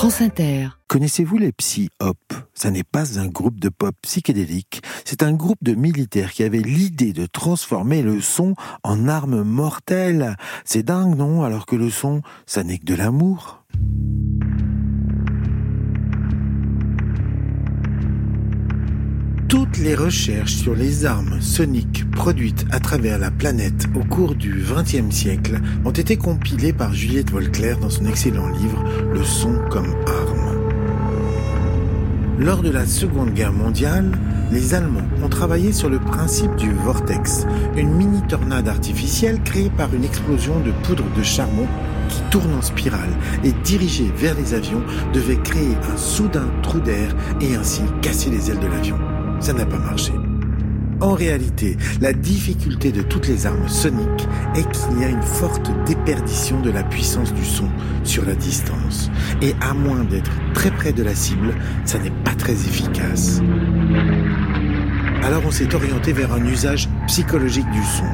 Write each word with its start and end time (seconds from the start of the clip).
France 0.00 0.22
Inter. 0.22 0.68
Connaissez-vous 0.88 1.36
les 1.36 1.52
Psy-Hop 1.52 2.16
Ça 2.54 2.70
n'est 2.70 2.84
pas 2.84 3.18
un 3.18 3.26
groupe 3.26 3.60
de 3.60 3.68
pop 3.68 3.94
psychédélique, 4.00 4.80
c'est 5.04 5.22
un 5.22 5.34
groupe 5.34 5.58
de 5.60 5.74
militaires 5.74 6.32
qui 6.32 6.42
avait 6.42 6.62
l'idée 6.62 7.12
de 7.12 7.26
transformer 7.26 8.00
le 8.00 8.22
son 8.22 8.54
en 8.82 9.08
arme 9.08 9.42
mortelle. 9.42 10.36
C'est 10.64 10.84
dingue, 10.84 11.18
non? 11.18 11.42
Alors 11.42 11.66
que 11.66 11.76
le 11.76 11.90
son, 11.90 12.22
ça 12.46 12.64
n'est 12.64 12.78
que 12.78 12.86
de 12.86 12.94
l'amour. 12.94 13.62
Toutes 19.50 19.78
les 19.78 19.96
recherches 19.96 20.54
sur 20.54 20.76
les 20.76 21.06
armes 21.06 21.40
soniques 21.40 22.08
produites 22.12 22.66
à 22.70 22.78
travers 22.78 23.18
la 23.18 23.32
planète 23.32 23.88
au 23.96 24.04
cours 24.04 24.36
du 24.36 24.62
XXe 24.62 25.12
siècle 25.12 25.60
ont 25.84 25.90
été 25.90 26.16
compilées 26.16 26.72
par 26.72 26.94
Juliette 26.94 27.32
Volclair 27.32 27.76
dans 27.80 27.90
son 27.90 28.06
excellent 28.06 28.46
livre 28.46 28.84
Le 29.12 29.24
son 29.24 29.58
comme 29.68 29.92
arme. 30.06 30.56
Lors 32.38 32.62
de 32.62 32.70
la 32.70 32.86
Seconde 32.86 33.34
Guerre 33.34 33.52
mondiale, 33.52 34.12
les 34.52 34.72
Allemands 34.72 35.08
ont 35.20 35.28
travaillé 35.28 35.72
sur 35.72 35.90
le 35.90 35.98
principe 35.98 36.54
du 36.54 36.70
vortex, 36.70 37.44
une 37.76 37.92
mini 37.92 38.22
tornade 38.28 38.68
artificielle 38.68 39.42
créée 39.42 39.70
par 39.76 39.92
une 39.92 40.04
explosion 40.04 40.60
de 40.60 40.70
poudre 40.84 41.04
de 41.16 41.24
charbon 41.24 41.66
qui 42.08 42.22
tourne 42.30 42.54
en 42.54 42.62
spirale 42.62 43.10
et 43.42 43.50
dirigée 43.64 44.12
vers 44.16 44.36
les 44.36 44.54
avions 44.54 44.82
devait 45.12 45.42
créer 45.42 45.74
un 45.92 45.96
soudain 45.96 46.46
trou 46.62 46.78
d'air 46.78 47.16
et 47.40 47.56
ainsi 47.56 47.82
casser 48.00 48.30
les 48.30 48.48
ailes 48.48 48.60
de 48.60 48.68
l'avion 48.68 48.98
ça 49.40 49.52
n'a 49.52 49.66
pas 49.66 49.78
marché. 49.78 50.12
En 51.00 51.14
réalité, 51.14 51.78
la 52.02 52.12
difficulté 52.12 52.92
de 52.92 53.00
toutes 53.00 53.26
les 53.26 53.46
armes 53.46 53.68
soniques 53.68 54.28
est 54.54 54.70
qu'il 54.70 55.00
y 55.00 55.04
a 55.04 55.08
une 55.08 55.22
forte 55.22 55.70
déperdition 55.86 56.60
de 56.60 56.70
la 56.70 56.82
puissance 56.82 57.32
du 57.32 57.44
son 57.44 57.68
sur 58.04 58.26
la 58.26 58.34
distance. 58.34 59.10
Et 59.40 59.54
à 59.62 59.72
moins 59.72 60.04
d'être 60.04 60.30
très 60.52 60.70
près 60.70 60.92
de 60.92 61.02
la 61.02 61.14
cible, 61.14 61.54
ça 61.86 61.98
n'est 61.98 62.12
pas 62.22 62.34
très 62.34 62.52
efficace. 62.52 63.40
Alors 65.22 65.42
on 65.46 65.50
s'est 65.50 65.74
orienté 65.74 66.12
vers 66.12 66.32
un 66.32 66.44
usage 66.44 66.88
psychologique 67.06 67.70
du 67.70 67.82
son. 67.84 68.06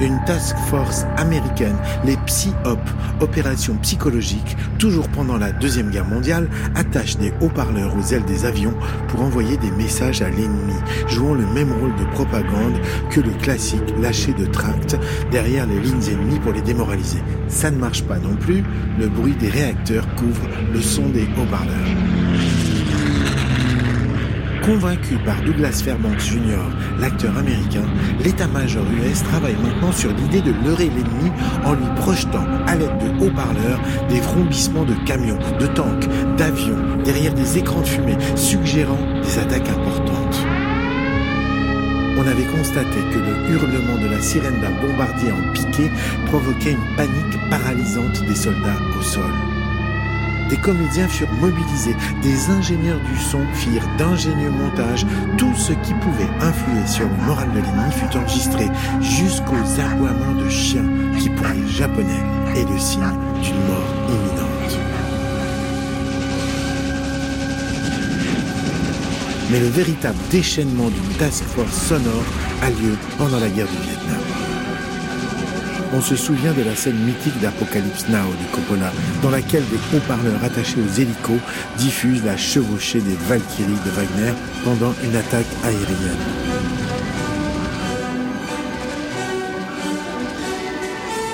Une 0.00 0.18
task 0.24 0.56
force 0.70 1.04
américaine, 1.16 1.76
les 2.04 2.16
Psy-Op, 2.26 2.80
opérations 3.20 3.76
psychologiques, 3.76 4.56
toujours 4.78 5.08
pendant 5.08 5.36
la 5.36 5.52
Deuxième 5.52 5.90
Guerre 5.90 6.06
mondiale, 6.06 6.48
attache 6.74 7.18
des 7.18 7.32
haut-parleurs 7.40 7.94
aux 7.96 8.12
ailes 8.12 8.24
des 8.24 8.46
avions 8.46 8.74
pour 9.08 9.20
envoyer 9.20 9.58
des 9.58 9.70
messages 9.70 10.22
à 10.22 10.30
l'ennemi, 10.30 10.74
jouant 11.08 11.34
le 11.34 11.46
même 11.46 11.72
rôle 11.72 11.94
de 11.96 12.04
propagande 12.12 12.80
que 13.10 13.20
le 13.20 13.32
classique 13.32 13.94
lâcher 14.00 14.32
de 14.32 14.46
tracts 14.46 14.96
derrière 15.30 15.66
les 15.66 15.78
lignes 15.78 16.08
ennemies 16.10 16.40
pour 16.40 16.52
les 16.52 16.62
démoraliser. 16.62 17.22
Ça 17.48 17.70
ne 17.70 17.78
marche 17.78 18.02
pas 18.02 18.18
non 18.18 18.34
plus, 18.34 18.64
le 18.98 19.08
bruit 19.08 19.34
des 19.34 19.50
réacteurs 19.50 20.06
couvre 20.14 20.48
le 20.72 20.80
son 20.80 21.08
des 21.10 21.28
haut-parleurs. 21.38 22.15
Convaincu 24.66 25.14
par 25.24 25.40
Douglas 25.42 25.80
Fairbanks 25.84 26.18
Jr., 26.18 26.58
l'acteur 26.98 27.38
américain, 27.38 27.84
l'état-major 28.24 28.82
US 29.00 29.22
travaille 29.22 29.54
maintenant 29.62 29.92
sur 29.92 30.10
l'idée 30.10 30.40
de 30.40 30.50
leurrer 30.64 30.86
l'ennemi 30.86 31.30
en 31.64 31.74
lui 31.74 31.86
projetant 31.94 32.44
à 32.66 32.74
l'aide 32.74 32.98
de 32.98 33.24
haut-parleurs 33.24 33.78
des 34.08 34.18
vrombissements 34.18 34.84
de 34.84 34.94
camions, 35.06 35.38
de 35.60 35.68
tanks, 35.68 36.08
d'avions, 36.36 36.82
derrière 37.04 37.32
des 37.32 37.58
écrans 37.58 37.80
de 37.80 37.86
fumée, 37.86 38.16
suggérant 38.34 38.98
des 39.22 39.38
attaques 39.38 39.68
importantes. 39.68 40.44
On 42.18 42.26
avait 42.26 42.50
constaté 42.58 42.98
que 43.12 43.18
le 43.20 43.54
hurlement 43.54 44.02
de 44.02 44.08
la 44.08 44.20
sirène 44.20 44.60
d'un 44.60 44.72
bombardier 44.84 45.30
en 45.30 45.52
piqué 45.52 45.92
provoquait 46.26 46.72
une 46.72 46.96
panique 46.96 47.38
paralysante 47.50 48.20
des 48.26 48.34
soldats 48.34 48.80
au 48.98 49.02
sol. 49.02 49.30
Des 50.48 50.56
comédiens 50.56 51.08
furent 51.08 51.32
mobilisés, 51.40 51.96
des 52.22 52.50
ingénieurs 52.50 53.00
du 53.00 53.18
son 53.18 53.44
firent 53.52 53.88
d'ingénieux 53.98 54.50
montages. 54.50 55.04
Tout 55.36 55.54
ce 55.56 55.72
qui 55.72 55.92
pouvait 55.94 56.28
influer 56.40 56.86
sur 56.86 57.04
le 57.04 57.26
moral 57.26 57.50
de 57.50 57.56
l'ennemi 57.56 57.90
fut 57.90 58.16
enregistré 58.16 58.68
jusqu'aux 59.00 59.80
aboiements 59.80 60.40
de 60.40 60.48
chiens 60.48 60.86
qui, 61.18 61.30
pour 61.30 61.46
les 61.48 61.68
Japonais, 61.68 62.22
est 62.54 62.68
le 62.70 62.78
signe 62.78 63.00
d'une 63.42 63.60
mort 63.66 63.94
imminente. 64.08 64.78
Mais 69.50 69.60
le 69.60 69.68
véritable 69.68 70.18
déchaînement 70.30 70.90
d'une 70.90 71.16
task 71.18 71.44
force 71.44 71.88
sonore 71.88 72.24
a 72.62 72.70
lieu 72.70 72.96
pendant 73.18 73.40
la 73.40 73.48
guerre 73.48 73.66
du 73.66 73.76
Vietnam 73.82 73.95
on 75.96 76.00
se 76.02 76.14
souvient 76.14 76.52
de 76.52 76.62
la 76.62 76.76
scène 76.76 76.98
mythique 76.98 77.40
d'Apocalypse 77.40 78.08
Now 78.10 78.28
de 78.28 78.54
Coppola, 78.54 78.92
dans 79.22 79.30
laquelle 79.30 79.64
des 79.70 79.96
haut-parleurs 79.96 80.44
attachés 80.44 80.76
aux 80.78 81.00
hélicos 81.00 81.40
diffusent 81.78 82.24
la 82.24 82.36
chevauchée 82.36 83.00
des 83.00 83.16
Valkyries 83.28 83.80
de 83.84 83.90
Wagner 83.90 84.32
pendant 84.62 84.92
une 85.02 85.16
attaque 85.16 85.46
aérienne. 85.64 85.86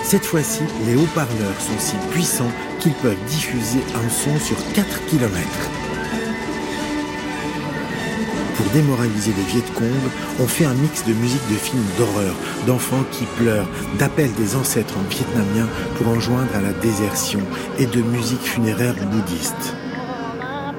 Cette 0.05 0.25
fois-ci, 0.25 0.63
les 0.87 0.95
haut-parleurs 0.95 1.61
sont 1.61 1.79
si 1.79 1.97
puissants 2.13 2.53
qu'ils 2.79 2.95
peuvent 2.95 3.25
diffuser 3.29 3.81
un 3.97 4.09
son 4.11 4.39
sur 4.39 4.57
4 4.75 5.07
km 5.07 5.33
pour 8.63 8.73
démoraliser 8.73 9.33
les 9.37 9.43
Viet 9.45 9.65
Cong, 9.75 10.11
on 10.41 10.47
fait 10.47 10.65
un 10.65 10.75
mix 10.75 11.05
de 11.05 11.13
musique 11.15 11.49
de 11.51 11.57
films 11.57 11.85
d'horreur, 11.99 12.35
d'enfants 12.67 13.05
qui 13.11 13.25
pleurent, 13.37 13.69
d'appels 13.99 14.33
des 14.35 14.55
ancêtres 14.57 14.95
en 14.99 15.09
vietnamien 15.09 15.69
pour 15.97 16.09
en 16.09 16.21
joindre 16.21 16.55
à 16.55 16.61
la 16.61 16.73
désertion 16.75 17.41
et 17.79 17.87
de 17.87 18.03
musique 18.03 18.43
funéraire 18.43 18.95
bouddhiste. 19.11 19.75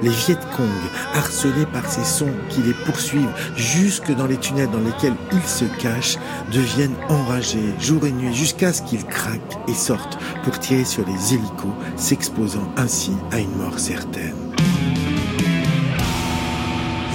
Les 0.01 0.09
Viet 0.09 0.39
Cong, 0.55 0.67
harcelés 1.13 1.66
par 1.72 1.89
ces 1.89 2.03
sons 2.03 2.33
qui 2.49 2.61
les 2.61 2.73
poursuivent 2.85 3.33
jusque 3.55 4.13
dans 4.13 4.27
les 4.27 4.38
tunnels 4.38 4.72
dans 4.72 4.79
lesquels 4.79 5.16
ils 5.31 5.49
se 5.49 5.66
cachent, 5.81 6.17
deviennent 6.51 6.95
enragés 7.09 7.73
jour 7.79 8.05
et 8.05 8.11
nuit 8.11 8.33
jusqu'à 8.33 8.73
ce 8.73 8.81
qu'ils 8.81 9.05
craquent 9.05 9.57
et 9.67 9.73
sortent 9.73 10.17
pour 10.43 10.59
tirer 10.59 10.85
sur 10.85 11.05
les 11.05 11.33
hélicos, 11.33 11.73
s'exposant 11.95 12.69
ainsi 12.77 13.11
à 13.31 13.39
une 13.39 13.55
mort 13.57 13.79
certaine. 13.79 14.42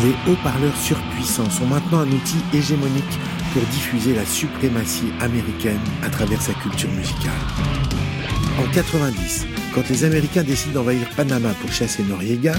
Les 0.05 0.15
haut-parleurs 0.31 0.77
surpuissants 0.77 1.51
sont 1.51 1.67
maintenant 1.67 1.99
un 1.99 2.07
outil 2.13 2.39
hégémonique 2.55 3.19
pour 3.53 3.63
diffuser 3.63 4.15
la 4.15 4.25
suprématie 4.25 5.11
américaine 5.21 5.81
à 6.05 6.09
travers 6.09 6.41
sa 6.41 6.53
culture 6.55 6.91
musicale. 6.93 7.33
En 8.61 8.73
90, 8.73 9.47
quand 9.75 9.89
les 9.89 10.05
Américains 10.05 10.45
décident 10.45 10.75
d'envahir 10.75 11.09
Panama 11.17 11.51
pour 11.61 11.73
chasser 11.73 12.05
Noriega, 12.05 12.55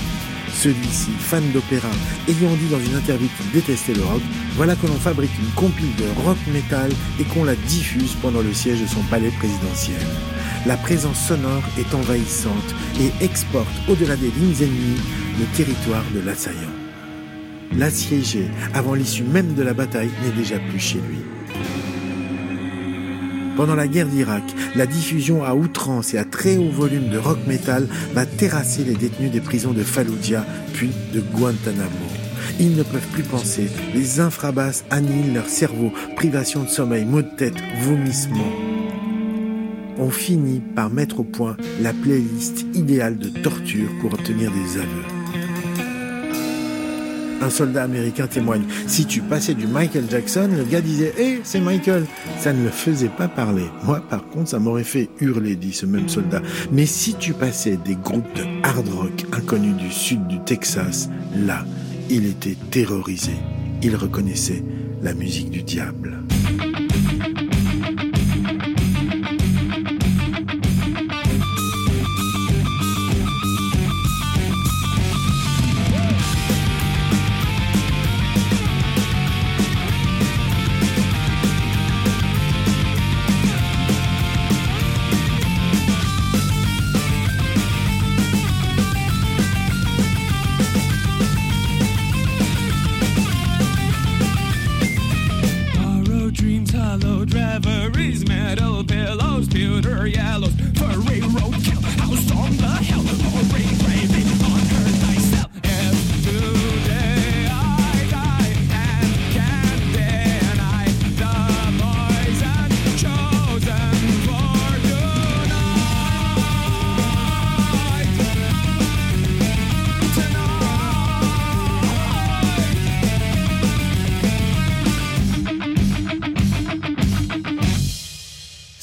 celui-ci, 0.53 1.11
fan 1.17 1.43
d'opéra, 1.53 1.87
ayant 2.27 2.55
dit 2.55 2.67
dans 2.69 2.79
une 2.79 2.95
interview 2.95 3.29
qu'il 3.37 3.51
détestait 3.51 3.93
le 3.93 4.03
rock, 4.03 4.21
voilà 4.57 4.75
que 4.75 4.87
l'on 4.87 4.93
fabrique 4.95 5.31
une 5.39 5.53
compile 5.55 5.95
de 5.95 6.21
rock 6.25 6.37
metal 6.51 6.91
et 7.21 7.23
qu'on 7.23 7.45
la 7.45 7.55
diffuse 7.55 8.15
pendant 8.21 8.41
le 8.41 8.53
siège 8.53 8.81
de 8.81 8.87
son 8.87 9.03
palais 9.03 9.31
présidentiel. 9.39 10.01
La 10.65 10.75
présence 10.75 11.25
sonore 11.25 11.63
est 11.77 11.95
envahissante 11.95 12.75
et 12.99 13.23
exporte 13.23 13.67
au-delà 13.87 14.17
des 14.17 14.31
lignes 14.31 14.61
ennemies 14.61 15.01
le 15.39 15.45
territoire 15.55 16.03
de 16.13 16.19
l'assaillant 16.19 16.88
l'assiégé 17.77 18.45
avant 18.73 18.93
l'issue 18.93 19.23
même 19.23 19.53
de 19.53 19.63
la 19.63 19.73
bataille 19.73 20.09
n'est 20.23 20.35
déjà 20.35 20.59
plus 20.59 20.79
chez 20.79 20.99
lui. 20.99 21.19
Pendant 23.59 23.75
la 23.75 23.89
guerre 23.89 24.07
d'Irak, 24.07 24.43
la 24.77 24.85
diffusion 24.85 25.43
à 25.43 25.53
outrance 25.53 26.13
et 26.13 26.17
à 26.17 26.23
très 26.23 26.55
haut 26.55 26.71
volume 26.71 27.09
de 27.09 27.17
rock 27.17 27.39
metal 27.45 27.87
va 28.13 28.25
terrasser 28.25 28.85
les 28.85 28.95
détenus 28.95 29.31
des 29.31 29.41
prisons 29.41 29.73
de 29.73 29.83
Fallujah 29.83 30.45
puis 30.73 30.91
de 31.13 31.19
Guantanamo. 31.19 31.89
Ils 32.57 32.75
ne 32.77 32.83
peuvent 32.83 33.07
plus 33.11 33.23
penser, 33.23 33.69
les 33.93 34.21
infrabasses 34.21 34.85
annihilent 34.89 35.33
leur 35.33 35.49
cerveau, 35.49 35.91
privation 36.15 36.63
de 36.63 36.69
sommeil, 36.69 37.03
maux 37.03 37.21
de 37.21 37.35
tête, 37.35 37.61
vomissements. 37.81 38.53
On 39.97 40.09
finit 40.09 40.61
par 40.73 40.89
mettre 40.89 41.19
au 41.19 41.25
point 41.25 41.57
la 41.81 41.91
playlist 41.91 42.65
idéale 42.73 43.17
de 43.17 43.27
torture 43.27 43.89
pour 43.99 44.13
obtenir 44.13 44.51
des 44.51 44.77
aveux. 44.77 45.18
Un 47.41 47.49
soldat 47.49 47.83
américain 47.83 48.27
témoigne. 48.27 48.63
Si 48.87 49.05
tu 49.05 49.21
passais 49.21 49.53
du 49.53 49.67
Michael 49.67 50.05
Jackson, 50.09 50.49
le 50.57 50.63
gars 50.63 50.81
disait 50.81 51.13
Hé, 51.17 51.35
eh, 51.35 51.39
c'est 51.43 51.61
Michael. 51.61 52.05
Ça 52.39 52.53
ne 52.53 52.63
le 52.63 52.69
faisait 52.69 53.09
pas 53.09 53.27
parler. 53.27 53.65
Moi, 53.83 54.01
par 54.09 54.25
contre, 54.27 54.49
ça 54.49 54.59
m'aurait 54.59 54.83
fait 54.83 55.09
hurler, 55.21 55.55
dit 55.55 55.73
ce 55.73 55.85
même 55.85 56.09
soldat. 56.09 56.41
Mais 56.71 56.85
si 56.85 57.15
tu 57.15 57.33
passais 57.33 57.77
des 57.77 57.95
groupes 57.95 58.33
de 58.35 58.43
hard 58.63 58.87
rock 58.89 59.25
inconnus 59.31 59.75
du 59.75 59.91
sud 59.91 60.27
du 60.27 60.39
Texas, 60.41 61.09
là, 61.35 61.65
il 62.09 62.25
était 62.25 62.57
terrorisé. 62.71 63.33
Il 63.81 63.95
reconnaissait 63.95 64.63
la 65.01 65.13
musique 65.13 65.49
du 65.49 65.63
diable. 65.63 66.19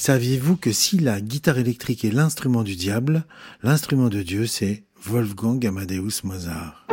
Saviez-vous 0.07 0.55
que 0.55 0.71
si 0.71 0.99
la 0.99 1.19
guitare 1.19 1.57
électrique 1.57 2.05
est 2.05 2.11
l'instrument 2.11 2.63
du 2.63 2.77
diable, 2.77 3.25
l'instrument 3.61 4.07
de 4.07 4.21
Dieu 4.21 4.45
c'est 4.45 4.85
Wolfgang 5.03 5.65
Amadeus 5.65 6.21
Mozart 6.23 6.87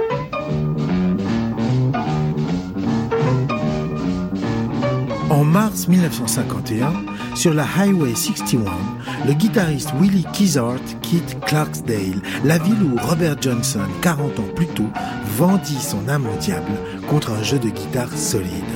En 5.30 5.44
mars 5.44 5.86
1951, 5.86 6.92
sur 7.36 7.54
la 7.54 7.68
Highway 7.78 8.16
61, 8.16 8.64
le 9.28 9.32
guitariste 9.34 9.92
Willie 10.00 10.26
Kizart 10.32 10.82
quitte 11.00 11.38
Clarksdale, 11.46 12.20
la 12.44 12.58
ville 12.58 12.82
où 12.82 12.96
Robert 12.96 13.40
Johnson, 13.40 13.86
40 14.02 14.40
ans 14.40 14.52
plus 14.56 14.66
tôt, 14.66 14.90
vendit 15.36 15.80
son 15.80 16.08
âme 16.08 16.26
au 16.26 16.36
diable 16.38 16.72
contre 17.08 17.30
un 17.30 17.44
jeu 17.44 17.60
de 17.60 17.68
guitare 17.68 18.12
solide. 18.18 18.73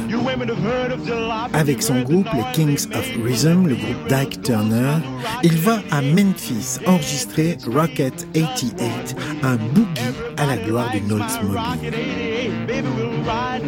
Avec 1.52 1.82
son 1.82 2.02
groupe, 2.02 2.26
les 2.34 2.44
Kings 2.52 2.86
of 2.94 3.06
Rhythm, 3.24 3.66
le 3.66 3.74
groupe 3.74 4.08
Dyke 4.08 4.42
Turner, 4.42 4.94
il 5.42 5.56
va 5.58 5.78
à 5.90 6.02
Memphis 6.02 6.78
enregistrer 6.86 7.56
Rocket 7.66 8.26
88, 8.32 9.16
un 9.42 9.56
boogie 9.56 10.02
à 10.36 10.46
la 10.46 10.56
gloire 10.56 10.90
du 10.90 11.12
Oldsmobile. 11.12 11.92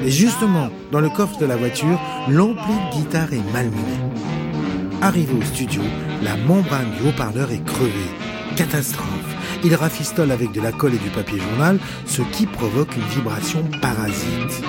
Et 0.05 0.11
justement, 0.11 0.69
dans 0.93 1.01
le 1.01 1.09
coffre 1.09 1.39
de 1.39 1.47
la 1.47 1.57
voiture, 1.57 2.01
l'ampli 2.29 2.73
de 2.73 2.97
guitare 2.97 3.33
est 3.33 3.53
malmené. 3.53 3.99
Arrivé 5.03 5.33
au 5.39 5.43
studio, 5.43 5.83
la 6.23 6.37
membrane 6.37 6.91
du 6.99 7.09
haut-parleur 7.09 7.51
est 7.51 7.65
crevée. 7.65 8.11
Catastrophe. 8.56 9.09
Il 9.65 9.75
rafistole 9.75 10.31
avec 10.31 10.53
de 10.53 10.61
la 10.61 10.73
colle 10.73 10.95
et 10.95 10.99
du 10.99 11.11
papier 11.11 11.39
journal, 11.39 11.79
ce 12.06 12.23
qui 12.23 12.47
provoque 12.47 12.95
une 12.97 13.03
vibration 13.05 13.63
parasite. 13.81 14.63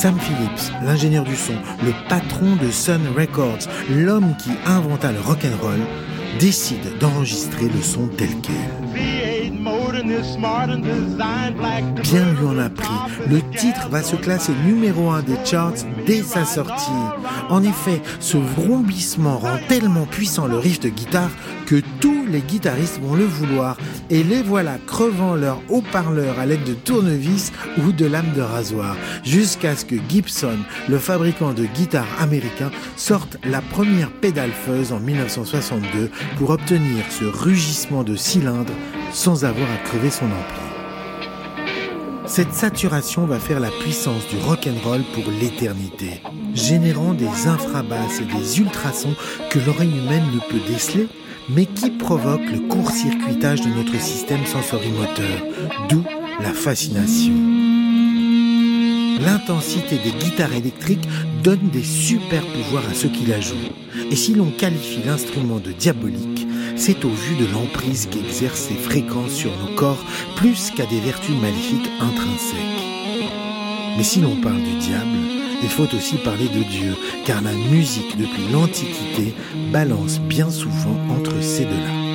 Sam 0.00 0.16
Phillips, 0.20 0.72
l'ingénieur 0.84 1.24
du 1.24 1.34
son, 1.34 1.54
le 1.84 1.92
patron 2.08 2.54
de 2.54 2.70
Sun 2.70 3.00
Records, 3.16 3.66
l'homme 3.90 4.36
qui 4.38 4.50
inventa 4.64 5.10
le 5.10 5.18
rock'n'roll, 5.18 5.80
décide 6.38 6.98
d'enregistrer 7.00 7.64
le 7.68 7.82
son 7.82 8.06
tel 8.06 8.28
quel. 8.40 8.87
Bien 12.02 12.24
lui 12.32 12.46
en 12.46 12.58
a 12.58 12.70
pris. 12.70 12.88
Le 13.28 13.40
titre 13.58 13.88
va 13.90 14.02
se 14.02 14.16
classer 14.16 14.52
numéro 14.64 15.10
un 15.10 15.22
des 15.22 15.36
charts 15.44 15.84
dès 16.06 16.22
sa 16.22 16.44
sortie. 16.44 16.90
En 17.50 17.62
effet, 17.62 18.00
ce 18.20 18.38
vrombissement 18.38 19.38
rend 19.38 19.58
tellement 19.68 20.06
puissant 20.06 20.46
le 20.46 20.56
riff 20.56 20.80
de 20.80 20.88
guitare 20.88 21.30
que 21.66 21.82
tous 22.00 22.24
les 22.26 22.40
guitaristes 22.40 23.00
vont 23.00 23.14
le 23.14 23.24
vouloir. 23.24 23.76
Et 24.08 24.22
les 24.22 24.42
voilà 24.42 24.78
crevant 24.86 25.34
leur 25.34 25.60
haut-parleur 25.68 26.38
à 26.38 26.46
l'aide 26.46 26.64
de 26.64 26.74
tournevis 26.74 27.52
ou 27.78 27.92
de 27.92 28.06
lames 28.06 28.32
de 28.34 28.42
rasoir. 28.42 28.96
Jusqu'à 29.24 29.76
ce 29.76 29.84
que 29.84 29.96
Gibson, 30.08 30.58
le 30.88 30.98
fabricant 30.98 31.52
de 31.52 31.64
guitares 31.64 32.06
américain, 32.18 32.70
sorte 32.96 33.36
la 33.44 33.60
première 33.60 34.10
pédale 34.10 34.52
fuzz 34.52 34.92
en 34.92 35.00
1962 35.00 36.10
pour 36.38 36.50
obtenir 36.50 37.04
ce 37.10 37.24
rugissement 37.24 38.04
de 38.04 38.16
cylindre 38.16 38.72
sans 39.12 39.44
avoir 39.44 39.70
à 39.70 39.76
crever 39.78 40.10
son 40.10 40.26
ampli. 40.26 40.68
Cette 42.26 42.52
saturation 42.52 43.24
va 43.24 43.38
faire 43.38 43.58
la 43.58 43.70
puissance 43.70 44.26
du 44.28 44.36
rock'n'roll 44.36 45.02
pour 45.14 45.24
l'éternité, 45.40 46.20
générant 46.54 47.14
des 47.14 47.46
infrabasses 47.46 48.20
et 48.20 48.38
des 48.38 48.60
ultrasons 48.60 49.14
que 49.50 49.58
l'oreille 49.60 49.96
humaine 49.98 50.26
ne 50.34 50.40
peut 50.40 50.60
déceler, 50.70 51.08
mais 51.48 51.64
qui 51.64 51.90
provoquent 51.90 52.52
le 52.52 52.68
court-circuitage 52.68 53.62
de 53.62 53.68
notre 53.68 53.98
système 53.98 54.44
sensorimoteur, 54.44 55.42
d'où 55.88 56.04
la 56.42 56.52
fascination. 56.52 57.32
L'intensité 59.20 59.96
des 59.96 60.12
guitares 60.12 60.52
électriques 60.52 61.08
donne 61.42 61.70
des 61.72 61.82
super 61.82 62.42
pouvoirs 62.42 62.84
à 62.88 62.94
ceux 62.94 63.08
qui 63.08 63.26
la 63.26 63.40
jouent. 63.40 63.56
Et 64.10 64.16
si 64.16 64.34
l'on 64.34 64.50
qualifie 64.50 65.02
l'instrument 65.04 65.58
de 65.58 65.72
diabolique, 65.72 66.37
c'est 66.78 67.04
au 67.04 67.10
vu 67.10 67.34
de 67.36 67.46
l'emprise 67.52 68.08
qu'exercent 68.10 68.68
ces 68.68 68.74
fréquences 68.74 69.32
sur 69.32 69.50
nos 69.58 69.74
corps 69.74 70.02
plus 70.36 70.70
qu'à 70.70 70.86
des 70.86 71.00
vertus 71.00 71.34
maléfiques 71.36 71.90
intrinsèques. 72.00 72.58
Mais 73.96 74.04
si 74.04 74.20
l'on 74.20 74.40
parle 74.40 74.62
du 74.62 74.78
diable, 74.78 75.18
il 75.60 75.68
faut 75.68 75.92
aussi 75.94 76.16
parler 76.18 76.48
de 76.48 76.62
Dieu, 76.62 76.94
car 77.24 77.42
la 77.42 77.52
musique 77.52 78.16
depuis 78.16 78.46
l'Antiquité 78.52 79.34
balance 79.72 80.20
bien 80.20 80.50
souvent 80.50 80.96
entre 81.10 81.42
ces 81.42 81.64
deux-là. 81.64 82.08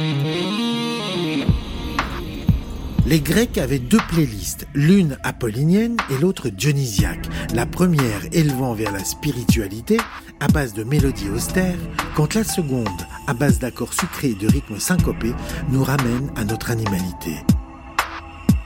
Les 3.06 3.19
Grecs 3.19 3.57
avaient 3.57 3.80
deux 3.80 4.00
playlists, 4.07 4.65
l'une 4.74 5.18
apollinienne 5.24 5.98
et 6.10 6.18
l'autre 6.21 6.48
dionysiaque, 6.48 7.27
la 7.54 7.65
première 7.65 8.21
élevant 8.31 8.74
vers 8.74 8.94
la 8.94 9.04
spiritualité 9.04 9.98
à 10.39 10.48
base 10.48 10.74
de 10.74 10.86
mélodies 10.86 11.30
austères, 11.30 11.77
quand 12.15 12.33
la 12.33 12.45
seconde, 12.45 12.88
à 13.28 13.34
base 13.34 13.60
d'accords 13.60 13.94
sucrés 13.94 14.31
et 14.31 14.36
de 14.36 14.48
rythmes 14.48 14.80
syncopés, 14.80 15.34
nous 15.70 15.84
ramène 15.84 16.31
à 16.36 16.46
notre 16.46 16.72
animalité. 16.72 17.36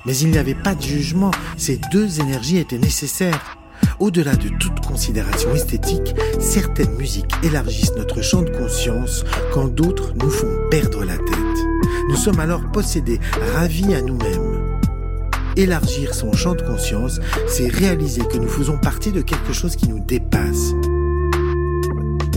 Mais 0.05 0.17
il 0.17 0.29
n'y 0.29 0.37
avait 0.37 0.55
pas 0.55 0.73
de 0.73 0.81
jugement, 0.81 1.31
ces 1.57 1.79
deux 1.91 2.21
énergies 2.21 2.57
étaient 2.57 2.77
nécessaires. 2.77 3.57
Au-delà 3.99 4.35
de 4.35 4.49
toute 4.57 4.79
considération 4.85 5.53
esthétique, 5.53 6.15
certaines 6.39 6.95
musiques 6.95 7.31
élargissent 7.43 7.95
notre 7.97 8.21
champ 8.21 8.41
de 8.41 8.49
conscience 8.49 9.25
quand 9.53 9.67
d'autres 9.67 10.13
nous 10.15 10.29
font 10.29 10.55
perdre 10.71 11.03
la 11.03 11.17
tête. 11.17 11.67
Nous 12.09 12.15
sommes 12.15 12.39
alors 12.39 12.63
possédés, 12.71 13.19
ravis 13.55 13.93
à 13.93 14.01
nous-mêmes. 14.01 14.77
Élargir 15.57 16.13
son 16.13 16.33
champ 16.33 16.53
de 16.53 16.61
conscience, 16.61 17.19
c'est 17.47 17.67
réaliser 17.67 18.21
que 18.21 18.37
nous 18.37 18.47
faisons 18.47 18.77
partie 18.77 19.11
de 19.11 19.21
quelque 19.21 19.53
chose 19.53 19.75
qui 19.75 19.89
nous 19.89 19.99
dépasse. 19.99 20.73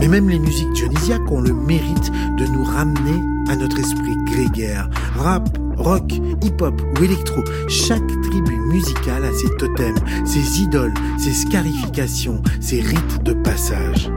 Mais 0.00 0.08
même 0.08 0.28
les 0.28 0.38
musiques 0.38 0.72
dionysiaques 0.72 1.30
ont 1.30 1.40
le 1.40 1.52
mérite 1.52 2.10
de 2.38 2.46
nous 2.46 2.64
ramener 2.64 3.22
à 3.48 3.56
notre 3.56 3.78
esprit 3.78 4.16
grégaire. 4.24 4.88
Rap, 5.16 5.48
rock, 5.76 6.12
hip-hop 6.42 6.80
ou 6.80 7.04
électro, 7.04 7.42
chaque 7.68 8.06
tribu 8.22 8.56
musicale 8.72 9.24
a 9.24 9.32
ses 9.32 9.54
totems, 9.56 9.98
ses 10.24 10.62
idoles, 10.62 10.94
ses 11.18 11.32
scarifications, 11.32 12.42
ses 12.60 12.80
rites 12.80 13.22
de 13.22 13.32
passage 13.32 14.10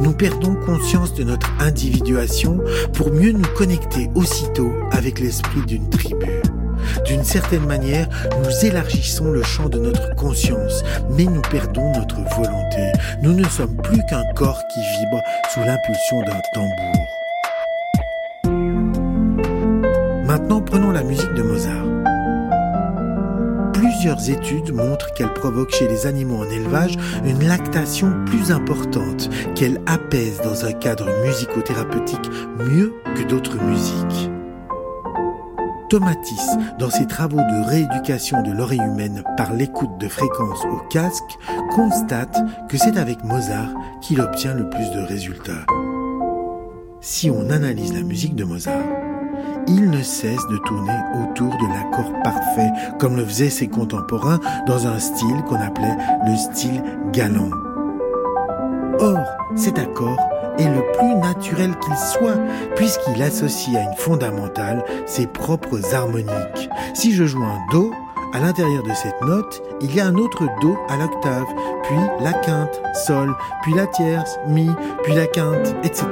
nous 0.00 0.12
perdons 0.12 0.54
conscience 0.54 1.14
de 1.14 1.24
notre 1.24 1.50
individuation 1.60 2.60
pour 2.92 3.10
mieux 3.10 3.32
nous 3.32 3.48
connecter 3.56 4.08
aussitôt 4.14 4.72
avec 4.90 5.18
l'esprit 5.20 5.62
d'une 5.66 5.88
tribu. 5.90 6.26
D'une 7.08 7.24
certaine 7.24 7.64
manière, 7.64 8.06
nous 8.38 8.66
élargissons 8.66 9.30
le 9.30 9.42
champ 9.42 9.70
de 9.70 9.78
notre 9.78 10.14
conscience, 10.14 10.84
mais 11.08 11.24
nous 11.24 11.40
perdons 11.40 11.90
notre 11.94 12.16
volonté. 12.36 12.92
Nous 13.22 13.32
ne 13.32 13.48
sommes 13.48 13.76
plus 13.76 14.02
qu'un 14.10 14.24
corps 14.34 14.62
qui 14.68 14.80
vibre 14.80 15.22
sous 15.50 15.60
l'impulsion 15.60 16.20
d'un 16.20 16.40
tambour. 16.52 17.08
Maintenant, 20.26 20.60
prenons 20.60 20.90
la 20.90 21.02
musique 21.02 21.32
de 21.32 21.42
Mozart. 21.42 21.86
Plusieurs 23.72 24.28
études 24.28 24.72
montrent 24.74 25.14
qu'elle 25.14 25.32
provoque 25.32 25.74
chez 25.74 25.88
les 25.88 26.06
animaux 26.06 26.42
en 26.42 26.50
élevage 26.50 26.96
une 27.24 27.48
lactation 27.48 28.12
plus 28.26 28.52
importante, 28.52 29.30
qu'elle 29.54 29.80
apaise 29.86 30.42
dans 30.44 30.66
un 30.66 30.72
cadre 30.72 31.08
musicothérapeutique 31.24 32.30
mieux 32.58 32.92
que 33.16 33.22
d'autres 33.22 33.56
musiques. 33.62 34.30
Tomatis, 35.88 36.56
dans 36.78 36.90
ses 36.90 37.06
travaux 37.06 37.38
de 37.38 37.66
rééducation 37.66 38.42
de 38.42 38.52
l'oreille 38.52 38.78
humaine 38.78 39.22
par 39.38 39.54
l'écoute 39.54 39.98
de 39.98 40.08
fréquences 40.08 40.64
au 40.66 40.86
casque, 40.90 41.38
constate 41.74 42.36
que 42.68 42.76
c'est 42.76 42.98
avec 42.98 43.24
Mozart 43.24 43.72
qu'il 44.02 44.20
obtient 44.20 44.52
le 44.52 44.68
plus 44.68 44.90
de 44.90 45.00
résultats. 45.00 45.64
Si 47.00 47.30
on 47.30 47.48
analyse 47.48 47.94
la 47.94 48.02
musique 48.02 48.34
de 48.34 48.44
Mozart, 48.44 48.84
il 49.66 49.90
ne 49.90 50.02
cesse 50.02 50.46
de 50.50 50.58
tourner 50.58 50.98
autour 51.22 51.52
de 51.56 51.74
l'accord 51.74 52.12
parfait, 52.22 52.70
comme 52.98 53.16
le 53.16 53.24
faisaient 53.24 53.50
ses 53.50 53.68
contemporains 53.68 54.40
dans 54.66 54.86
un 54.86 54.98
style 54.98 55.42
qu'on 55.46 55.60
appelait 55.60 55.96
le 56.26 56.36
style 56.36 56.82
galant. 57.12 57.50
Or, 59.00 59.24
cet 59.56 59.78
accord 59.78 60.18
est 60.58 60.68
le 60.68 60.82
plus 60.92 61.14
naturel 61.14 61.76
qu'il 61.78 61.96
soit, 61.96 62.38
puisqu'il 62.74 63.22
associe 63.22 63.76
à 63.76 63.82
une 63.82 63.96
fondamentale 63.96 64.84
ses 65.06 65.26
propres 65.26 65.94
harmoniques. 65.94 66.68
Si 66.94 67.12
je 67.12 67.24
joue 67.24 67.42
un 67.42 67.58
Do, 67.70 67.92
à 68.34 68.40
l'intérieur 68.40 68.82
de 68.82 68.92
cette 68.92 69.20
note, 69.22 69.62
il 69.80 69.94
y 69.94 70.00
a 70.00 70.06
un 70.06 70.14
autre 70.16 70.46
Do 70.60 70.76
à 70.88 70.96
l'octave, 70.96 71.46
puis 71.84 71.96
la 72.20 72.32
quinte, 72.32 72.80
Sol, 73.06 73.34
puis 73.62 73.74
la 73.74 73.86
tierce, 73.86 74.38
Mi, 74.48 74.68
puis 75.02 75.14
la 75.14 75.26
quinte, 75.26 75.74
etc. 75.82 76.06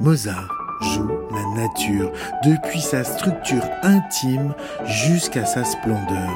Mozart 0.00 0.48
joue 0.80 1.10
la 1.30 1.62
nature, 1.62 2.10
depuis 2.44 2.80
sa 2.80 3.04
structure 3.04 3.62
intime 3.82 4.54
jusqu'à 4.84 5.44
sa 5.44 5.62
splendeur. 5.62 6.30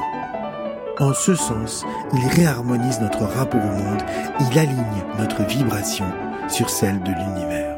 En 1.00 1.12
ce 1.12 1.34
sens, 1.34 1.84
il 2.12 2.28
réharmonise 2.28 3.00
notre 3.00 3.24
rapport 3.24 3.60
au 3.60 3.82
monde, 3.82 4.02
il 4.38 4.58
aligne 4.58 5.04
notre 5.18 5.42
vibration 5.44 6.04
sur 6.48 6.68
celle 6.70 7.00
de 7.02 7.12
l'univers. 7.12 7.73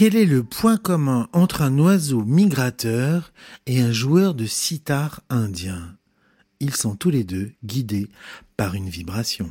Quel 0.00 0.16
est 0.16 0.24
le 0.24 0.42
point 0.42 0.78
commun 0.78 1.28
entre 1.34 1.60
un 1.60 1.78
oiseau 1.78 2.24
migrateur 2.24 3.34
et 3.66 3.82
un 3.82 3.92
joueur 3.92 4.32
de 4.32 4.46
sitar 4.46 5.20
indien? 5.28 5.98
Ils 6.58 6.74
sont 6.74 6.96
tous 6.96 7.10
les 7.10 7.22
deux 7.22 7.52
guidés 7.66 8.08
par 8.56 8.74
une 8.74 8.88
vibration. 8.88 9.50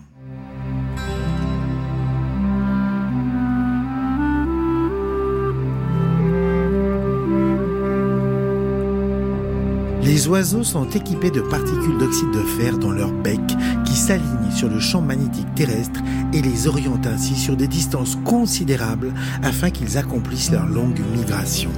Les 10.10 10.28
oiseaux 10.28 10.64
sont 10.64 10.90
équipés 10.90 11.30
de 11.30 11.40
particules 11.40 12.00
d'oxyde 12.00 12.32
de 12.32 12.42
fer 12.42 12.80
dans 12.80 12.90
leur 12.90 13.12
bec 13.12 13.40
qui 13.86 13.94
s'alignent 13.94 14.52
sur 14.52 14.68
le 14.68 14.80
champ 14.80 15.02
magnétique 15.02 15.54
terrestre 15.54 16.00
et 16.34 16.42
les 16.42 16.68
orientent 16.68 17.06
ainsi 17.06 17.36
sur 17.36 17.56
des 17.56 17.68
distances 17.68 18.18
considérables 18.26 19.14
afin 19.44 19.70
qu'ils 19.70 20.00
accomplissent 20.00 20.50
leur 20.50 20.66
longue 20.66 21.00
migration. 21.16 21.70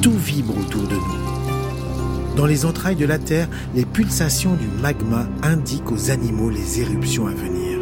Tout 0.00 0.16
vibre 0.16 0.56
autour 0.56 0.88
de 0.88 0.94
nous. 0.94 2.34
Dans 2.34 2.46
les 2.46 2.64
entrailles 2.64 2.96
de 2.96 3.04
la 3.04 3.18
Terre, 3.18 3.48
les 3.74 3.84
pulsations 3.84 4.54
du 4.54 4.66
magma 4.80 5.26
indiquent 5.42 5.92
aux 5.92 6.10
animaux 6.10 6.48
les 6.48 6.80
éruptions 6.80 7.26
à 7.26 7.34
venir. 7.34 7.73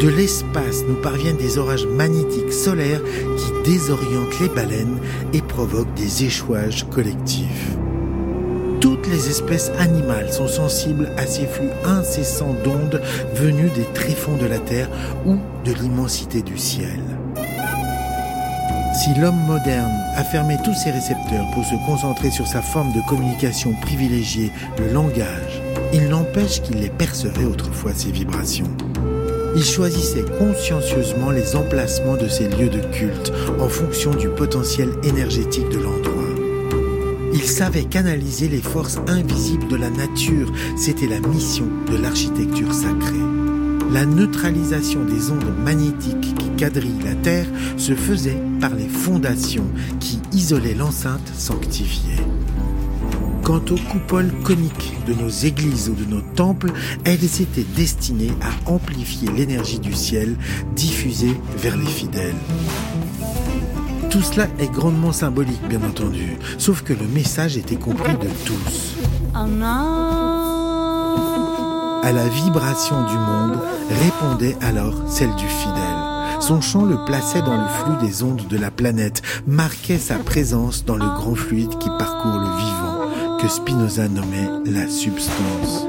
De 0.00 0.08
l'espace 0.08 0.84
nous 0.86 0.96
parviennent 0.96 1.38
des 1.38 1.56
orages 1.56 1.86
magnétiques 1.86 2.52
solaires 2.52 3.00
qui 3.38 3.70
désorientent 3.70 4.40
les 4.40 4.48
baleines 4.48 4.98
et 5.32 5.40
provoquent 5.40 5.94
des 5.94 6.24
échouages 6.24 6.86
collectifs. 6.90 7.76
Toutes 8.80 9.06
les 9.08 9.30
espèces 9.30 9.72
animales 9.78 10.30
sont 10.30 10.48
sensibles 10.48 11.10
à 11.16 11.26
ces 11.26 11.46
flux 11.46 11.70
incessants 11.84 12.54
d'ondes 12.62 13.00
venues 13.34 13.70
des 13.74 13.86
tréfonds 13.94 14.36
de 14.36 14.44
la 14.44 14.58
Terre 14.58 14.90
ou 15.24 15.38
de 15.64 15.72
l'immensité 15.72 16.42
du 16.42 16.58
ciel. 16.58 17.00
Si 19.02 19.18
l'homme 19.18 19.40
moderne 19.46 19.92
a 20.14 20.24
fermé 20.24 20.56
tous 20.62 20.74
ses 20.74 20.90
récepteurs 20.90 21.50
pour 21.54 21.64
se 21.64 21.74
concentrer 21.86 22.30
sur 22.30 22.46
sa 22.46 22.60
forme 22.60 22.92
de 22.92 23.00
communication 23.08 23.72
privilégiée, 23.80 24.50
le 24.78 24.92
langage, 24.92 25.62
il 25.94 26.08
n'empêche 26.08 26.60
qu'il 26.60 26.80
les 26.80 26.90
percevait 26.90 27.44
autrefois 27.44 27.92
ces 27.94 28.10
vibrations. 28.10 28.76
Il 29.56 29.64
choisissait 29.64 30.26
consciencieusement 30.38 31.30
les 31.30 31.56
emplacements 31.56 32.18
de 32.18 32.28
ces 32.28 32.46
lieux 32.46 32.68
de 32.68 32.80
culte 32.92 33.32
en 33.58 33.70
fonction 33.70 34.14
du 34.14 34.28
potentiel 34.28 34.90
énergétique 35.02 35.70
de 35.70 35.78
l'endroit. 35.78 36.12
Il 37.32 37.42
savait 37.42 37.84
canaliser 37.84 38.48
les 38.48 38.60
forces 38.60 38.98
invisibles 39.06 39.66
de 39.68 39.76
la 39.76 39.88
nature. 39.88 40.52
C'était 40.76 41.06
la 41.06 41.20
mission 41.20 41.64
de 41.90 41.96
l'architecture 41.96 42.74
sacrée. 42.74 43.16
La 43.92 44.04
neutralisation 44.04 45.06
des 45.06 45.30
ondes 45.30 45.56
magnétiques 45.64 46.34
qui 46.34 46.50
quadrillent 46.58 47.02
la 47.02 47.14
Terre 47.14 47.46
se 47.78 47.94
faisait 47.94 48.42
par 48.60 48.74
les 48.74 48.88
fondations 48.88 49.70
qui 50.00 50.20
isolaient 50.32 50.74
l'enceinte 50.74 51.32
sanctifiée. 51.34 52.20
Quant 53.46 53.62
aux 53.70 53.78
coupoles 53.92 54.32
coniques 54.42 54.92
de 55.06 55.14
nos 55.14 55.28
églises 55.28 55.88
ou 55.88 55.94
de 55.94 56.04
nos 56.04 56.20
temples, 56.20 56.72
elles 57.04 57.40
étaient 57.40 57.66
destinées 57.76 58.32
à 58.42 58.48
amplifier 58.68 59.30
l'énergie 59.30 59.78
du 59.78 59.92
ciel 59.92 60.36
diffusée 60.74 61.40
vers 61.56 61.76
les 61.76 61.86
fidèles. 61.86 62.34
Tout 64.10 64.20
cela 64.20 64.48
est 64.58 64.72
grandement 64.72 65.12
symbolique, 65.12 65.62
bien 65.68 65.80
entendu, 65.84 66.36
sauf 66.58 66.82
que 66.82 66.92
le 66.92 67.06
message 67.06 67.56
était 67.56 67.76
compris 67.76 68.14
de 68.14 68.26
tous. 68.44 68.96
À 72.02 72.10
la 72.10 72.26
vibration 72.26 73.06
du 73.06 73.16
monde 73.16 73.60
répondait 74.02 74.56
alors 74.60 75.08
celle 75.08 75.36
du 75.36 75.46
fidèle. 75.46 76.40
Son 76.40 76.60
chant 76.60 76.84
le 76.84 76.96
plaçait 77.04 77.42
dans 77.42 77.62
le 77.62 77.68
flux 77.68 78.08
des 78.08 78.24
ondes 78.24 78.48
de 78.48 78.58
la 78.58 78.72
planète, 78.72 79.22
marquait 79.46 79.98
sa 79.98 80.16
présence 80.16 80.84
dans 80.84 80.96
le 80.96 81.06
grand 81.06 81.36
fluide 81.36 81.78
qui 81.78 81.88
parcourt 81.96 82.40
le 82.40 82.48
vivant 82.58 82.95
que 83.40 83.48
Spinoza 83.48 84.08
nommait 84.08 84.48
la 84.64 84.88
substance. 84.88 85.86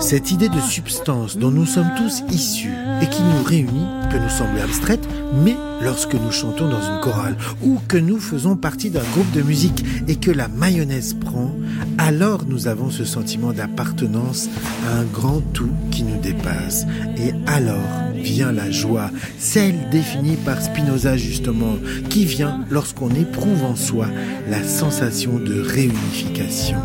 Cette 0.00 0.30
idée 0.30 0.48
de 0.48 0.60
substance 0.60 1.36
dont 1.36 1.50
nous 1.50 1.66
sommes 1.66 1.90
tous 1.96 2.22
issus 2.32 2.72
et 3.02 3.06
qui 3.06 3.22
nous 3.22 3.42
réunit 3.44 3.86
peut 4.10 4.18
nous 4.18 4.28
sembler 4.28 4.62
abstraite, 4.62 5.06
mais 5.44 5.56
lorsque 5.82 6.14
nous 6.14 6.30
chantons 6.30 6.68
dans 6.68 6.80
une 6.80 7.00
chorale 7.00 7.36
ou 7.62 7.78
que 7.88 7.98
nous 7.98 8.18
faisons 8.18 8.56
partie 8.56 8.90
d'un 8.90 9.02
groupe 9.12 9.30
de 9.32 9.42
musique 9.42 9.84
et 10.06 10.16
que 10.16 10.30
la 10.30 10.48
mayonnaise 10.48 11.14
prend, 11.14 11.52
alors 11.98 12.44
nous 12.46 12.68
avons 12.68 12.90
ce 12.90 13.04
sentiment 13.04 13.52
d'appartenance 13.52 14.48
à 14.88 14.98
un 14.98 15.04
grand 15.04 15.40
tout 15.52 15.70
qui 15.90 16.04
nous 16.04 16.20
dépasse. 16.20 16.86
Et 17.18 17.34
alors 17.46 18.07
vient 18.22 18.52
la 18.52 18.70
joie, 18.70 19.10
celle 19.38 19.88
définie 19.90 20.36
par 20.36 20.60
Spinoza 20.60 21.16
justement, 21.16 21.76
qui 22.10 22.24
vient 22.24 22.64
lorsqu'on 22.70 23.10
éprouve 23.10 23.64
en 23.64 23.76
soi 23.76 24.06
la 24.48 24.62
sensation 24.62 25.38
de 25.38 25.60
réunification. 25.60 26.78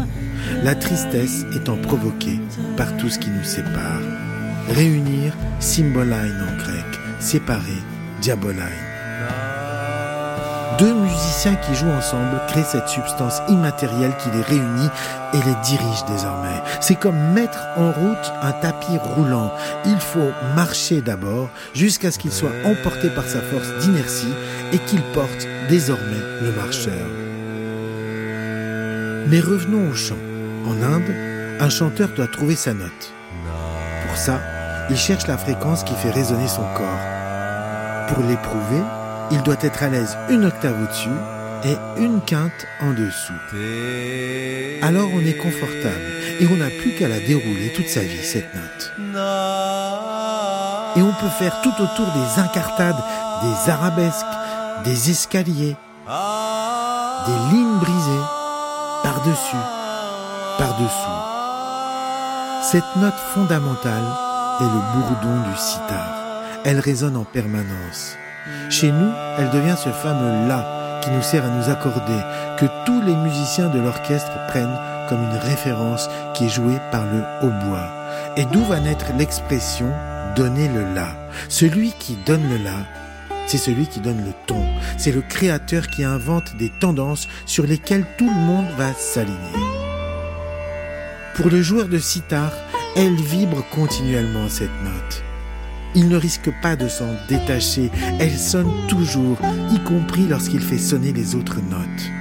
La 0.63 0.75
tristesse 0.75 1.45
étant 1.55 1.77
provoquée 1.77 2.39
par 2.77 2.95
tout 2.97 3.09
ce 3.09 3.19
qui 3.19 3.29
nous 3.29 3.43
sépare. 3.43 4.01
Réunir, 4.69 5.35
symboline 5.59 6.41
en 6.41 6.57
grec, 6.57 6.99
séparer, 7.19 7.81
diaboline. 8.21 8.92
Deux 10.79 10.93
musiciens 10.93 11.55
qui 11.55 11.75
jouent 11.75 11.91
ensemble 11.91 12.41
créent 12.47 12.63
cette 12.63 12.87
substance 12.87 13.41
immatérielle 13.47 14.15
qui 14.17 14.29
les 14.31 14.41
réunit 14.41 14.89
et 15.33 15.37
les 15.37 15.55
dirige 15.63 16.03
désormais. 16.07 16.61
C'est 16.81 16.95
comme 16.95 17.33
mettre 17.33 17.59
en 17.77 17.91
route 17.91 18.33
un 18.41 18.53
tapis 18.53 18.97
roulant. 18.97 19.51
Il 19.85 19.99
faut 19.99 20.31
marcher 20.55 21.01
d'abord 21.01 21.49
jusqu'à 21.75 22.11
ce 22.11 22.17
qu'il 22.17 22.31
soit 22.31 22.53
emporté 22.65 23.09
par 23.09 23.25
sa 23.25 23.41
force 23.41 23.67
d'inertie 23.81 24.33
et 24.71 24.79
qu'il 24.79 25.01
porte 25.13 25.47
désormais 25.69 26.23
le 26.41 26.51
marcheur. 26.53 27.07
Mais 29.27 29.39
revenons 29.39 29.91
au 29.91 29.93
chant. 29.93 30.17
En 30.65 30.81
Inde, 30.81 31.13
un 31.59 31.69
chanteur 31.69 32.09
doit 32.15 32.27
trouver 32.27 32.55
sa 32.55 32.73
note. 32.73 33.13
Pour 34.07 34.17
ça, 34.17 34.39
il 34.89 34.97
cherche 34.97 35.27
la 35.27 35.37
fréquence 35.37 35.83
qui 35.83 35.93
fait 35.93 36.09
résonner 36.09 36.47
son 36.47 36.63
corps. 36.75 38.07
Pour 38.07 38.23
l'éprouver, 38.23 38.81
il 39.33 39.41
doit 39.41 39.57
être 39.61 39.83
à 39.83 39.89
l'aise 39.89 40.15
une 40.29 40.45
octave 40.45 40.81
au-dessus 40.83 41.09
et 41.65 41.75
une 42.01 42.21
quinte 42.21 42.67
en 42.81 42.91
dessous. 42.91 43.33
Alors 44.81 45.09
on 45.13 45.19
est 45.19 45.37
confortable 45.37 46.05
et 46.39 46.47
on 46.47 46.57
n'a 46.57 46.69
plus 46.69 46.91
qu'à 46.91 47.07
la 47.07 47.19
dérouler 47.19 47.73
toute 47.75 47.87
sa 47.87 48.01
vie, 48.01 48.23
cette 48.23 48.53
note. 48.53 48.93
Et 50.95 51.01
on 51.01 51.13
peut 51.13 51.33
faire 51.39 51.61
tout 51.61 51.73
autour 51.81 52.05
des 52.13 52.39
incartades, 52.39 53.03
des 53.41 53.71
arabesques, 53.71 54.25
des 54.83 55.09
escaliers, 55.09 55.75
des 57.25 57.55
lignes 57.55 57.79
brisées, 57.79 58.25
par-dessus, 59.03 59.65
par-dessous. 60.59 61.21
Cette 62.61 62.95
note 62.97 63.19
fondamentale 63.33 64.03
est 64.59 64.63
le 64.63 64.81
bourdon 64.93 65.49
du 65.49 65.57
sitar. 65.57 66.07
Elle 66.65 66.79
résonne 66.79 67.17
en 67.17 67.25
permanence. 67.25 68.17
Chez 68.69 68.91
nous, 68.91 69.11
elle 69.37 69.49
devient 69.49 69.75
ce 69.77 69.89
fameux 69.89 70.47
La 70.47 70.99
qui 71.03 71.09
nous 71.11 71.21
sert 71.21 71.43
à 71.43 71.49
nous 71.49 71.69
accorder, 71.69 72.19
que 72.57 72.65
tous 72.85 73.01
les 73.01 73.15
musiciens 73.15 73.69
de 73.69 73.79
l'orchestre 73.79 74.31
prennent 74.47 74.77
comme 75.09 75.23
une 75.23 75.37
référence 75.37 76.09
qui 76.33 76.45
est 76.45 76.49
jouée 76.49 76.79
par 76.91 77.03
le 77.05 77.23
hautbois. 77.41 77.89
Et 78.37 78.45
d'où 78.45 78.63
va 78.63 78.79
naître 78.79 79.07
l'expression 79.17 79.91
donner 80.35 80.69
le 80.69 80.93
La 80.93 81.09
Celui 81.49 81.91
qui 81.99 82.17
donne 82.25 82.49
le 82.49 82.57
La, 82.63 82.85
c'est 83.47 83.57
celui 83.57 83.87
qui 83.87 83.99
donne 83.99 84.23
le 84.23 84.33
ton. 84.47 84.63
C'est 84.97 85.11
le 85.11 85.21
créateur 85.21 85.87
qui 85.87 86.03
invente 86.03 86.55
des 86.57 86.71
tendances 86.79 87.27
sur 87.45 87.65
lesquelles 87.65 88.05
tout 88.17 88.29
le 88.29 88.39
monde 88.39 88.67
va 88.77 88.93
s'aligner. 88.93 89.37
Pour 91.35 91.49
le 91.49 91.61
joueur 91.61 91.87
de 91.87 91.97
sitar, 91.97 92.51
elle 92.95 93.15
vibre 93.15 93.63
continuellement 93.71 94.47
cette 94.47 94.69
note. 94.83 95.23
Il 95.95 96.09
ne 96.09 96.17
risque 96.17 96.49
pas 96.61 96.75
de 96.75 96.87
s'en 96.87 97.09
détacher, 97.29 97.91
elle 98.19 98.35
sonne 98.37 98.71
toujours, 98.87 99.37
y 99.71 99.79
compris 99.83 100.27
lorsqu'il 100.27 100.61
fait 100.61 100.77
sonner 100.77 101.13
les 101.13 101.35
autres 101.35 101.61
notes. 101.61 102.11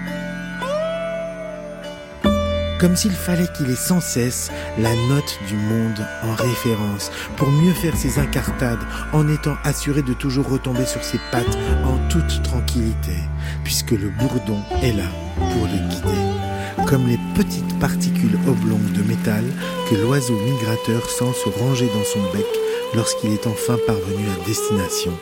Comme 2.79 2.97
s'il 2.97 3.13
fallait 3.13 3.47
qu'il 3.57 3.71
ait 3.71 3.77
sans 3.77 4.01
cesse 4.01 4.51
la 4.77 4.93
note 5.09 5.39
du 5.47 5.55
monde 5.55 6.05
en 6.25 6.35
référence 6.35 7.13
pour 7.37 7.49
mieux 7.49 7.73
faire 7.73 7.97
ses 7.97 8.19
incartades 8.19 8.83
en 9.13 9.29
étant 9.29 9.57
assuré 9.63 10.03
de 10.03 10.13
toujours 10.13 10.49
retomber 10.49 10.85
sur 10.85 11.05
ses 11.05 11.21
pattes 11.31 11.59
en 11.85 11.97
toute 12.09 12.43
tranquillité, 12.43 13.17
puisque 13.63 13.93
le 13.93 14.11
bourdon 14.11 14.61
est 14.83 14.93
là 14.93 15.09
pour 15.37 15.67
le 15.67 15.89
guider 15.89 16.52
comme 16.89 17.07
les 17.07 17.19
petites 17.35 17.79
particules 17.79 18.39
oblongues 18.47 18.93
de 18.93 19.03
métal 19.03 19.45
que 19.89 19.97
l'oiseau 19.97 20.35
migrateur 20.35 21.09
sent 21.09 21.33
se 21.45 21.49
ranger 21.59 21.87
dans 21.87 22.05
son 22.05 22.21
bec 22.33 22.47
lorsqu'il 22.95 23.33
est 23.33 23.47
enfin 23.47 23.77
parvenu 23.87 24.25
à 24.29 24.47
destination 24.47 25.13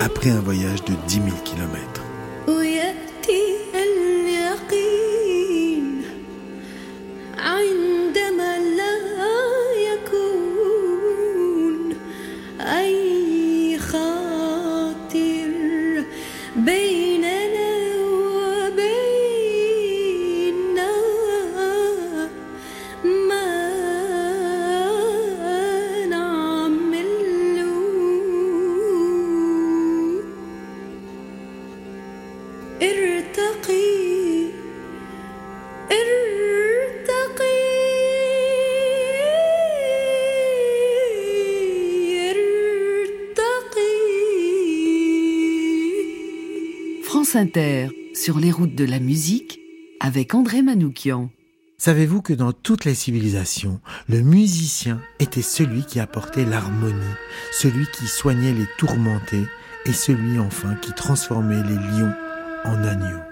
après 0.00 0.30
un 0.30 0.40
voyage 0.40 0.84
de 0.84 0.94
10 1.06 1.14
000 1.14 1.26
kilomètres. 1.44 1.99
France 47.30 47.46
sur 48.12 48.40
les 48.40 48.50
routes 48.50 48.74
de 48.74 48.84
la 48.84 48.98
musique, 48.98 49.60
avec 50.00 50.34
André 50.34 50.62
Manoukian. 50.62 51.30
Savez-vous 51.78 52.22
que 52.22 52.32
dans 52.32 52.50
toutes 52.50 52.84
les 52.84 52.96
civilisations, 52.96 53.80
le 54.08 54.20
musicien 54.22 55.00
était 55.20 55.40
celui 55.40 55.84
qui 55.84 56.00
apportait 56.00 56.44
l'harmonie, 56.44 56.96
celui 57.52 57.86
qui 57.86 58.08
soignait 58.08 58.52
les 58.52 58.66
tourmentés 58.78 59.44
et 59.86 59.92
celui 59.92 60.40
enfin 60.40 60.74
qui 60.82 60.92
transformait 60.92 61.62
les 61.62 61.76
lions 61.76 62.12
en 62.64 62.82
agneaux? 62.82 63.29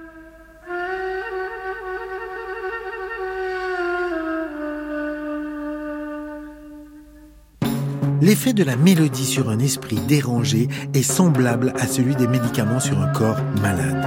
L'effet 8.21 8.53
de 8.53 8.65
la 8.65 8.77
mélodie 8.77 9.25
sur 9.25 9.49
un 9.49 9.61
esprit 9.61 9.99
dérangé 10.09 10.69
est 10.93 11.03
semblable 11.03 11.73
à 11.79 11.87
celui 11.87 12.17
des 12.17 12.27
médicaments 12.27 12.81
sur 12.81 13.01
un 13.01 13.07
corps 13.13 13.39
malade. 13.63 14.05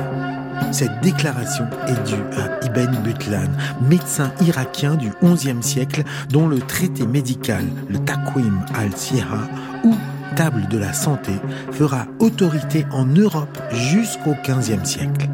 Cette 0.74 1.02
déclaration 1.02 1.65
est 1.88 2.08
due 2.08 2.24
à 2.38 2.65
Ibn 2.65 2.97
Butlan, 3.04 3.50
médecin 3.89 4.34
irakien 4.41 4.95
du 4.95 5.12
XIe 5.24 5.62
siècle 5.62 6.04
dont 6.30 6.47
le 6.47 6.60
traité 6.60 7.06
médical, 7.08 7.63
le 7.89 8.00
Taqwim 8.00 8.65
al-Siha 8.74 9.26
ou 9.86 9.95
Table 10.36 10.67
de 10.69 10.78
la 10.78 10.93
santé, 10.93 11.32
fera 11.71 12.06
autorité 12.19 12.86
en 12.91 13.06
Europe 13.06 13.58
jusqu'au 13.71 14.36
XVe 14.43 14.84
siècle. 14.84 15.30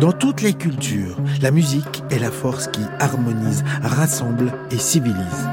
Dans 0.00 0.12
toutes 0.12 0.42
les 0.42 0.54
cultures, 0.54 1.16
la 1.40 1.52
musique 1.52 2.02
est 2.10 2.18
la 2.18 2.30
force 2.30 2.66
qui 2.66 2.82
harmonise, 2.98 3.62
rassemble 3.82 4.52
et 4.72 4.78
civilise. 4.78 5.48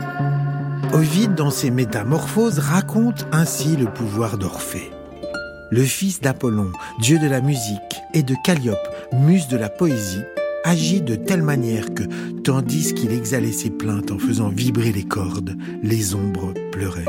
Ovide, 0.94 1.36
dans 1.36 1.52
ses 1.52 1.70
Métamorphoses, 1.70 2.58
raconte 2.58 3.28
ainsi 3.32 3.76
le 3.78 3.86
pouvoir 3.86 4.40
d'Orphée. 4.40 4.92
Le 5.70 5.84
fils 5.84 6.20
d'Apollon, 6.20 6.72
dieu 7.00 7.20
de 7.20 7.28
la 7.28 7.42
musique, 7.42 8.02
et 8.16 8.24
de 8.24 8.34
Calliope, 8.44 8.78
muse 9.14 9.48
de 9.48 9.58
la 9.58 9.70
poésie, 9.70 10.24
agit 10.64 11.02
de 11.02 11.14
telle 11.14 11.44
manière 11.44 11.94
que, 11.94 12.04
tandis 12.44 12.96
qu'il 12.96 13.12
exhalait 13.12 13.52
ses 13.52 13.70
plaintes 13.70 14.12
en 14.12 14.18
faisant 14.18 14.50
vibrer 14.50 14.92
les 14.92 15.04
cordes, 15.04 15.56
les 15.84 16.16
ombres 16.16 16.54
pleuraient. 16.72 17.06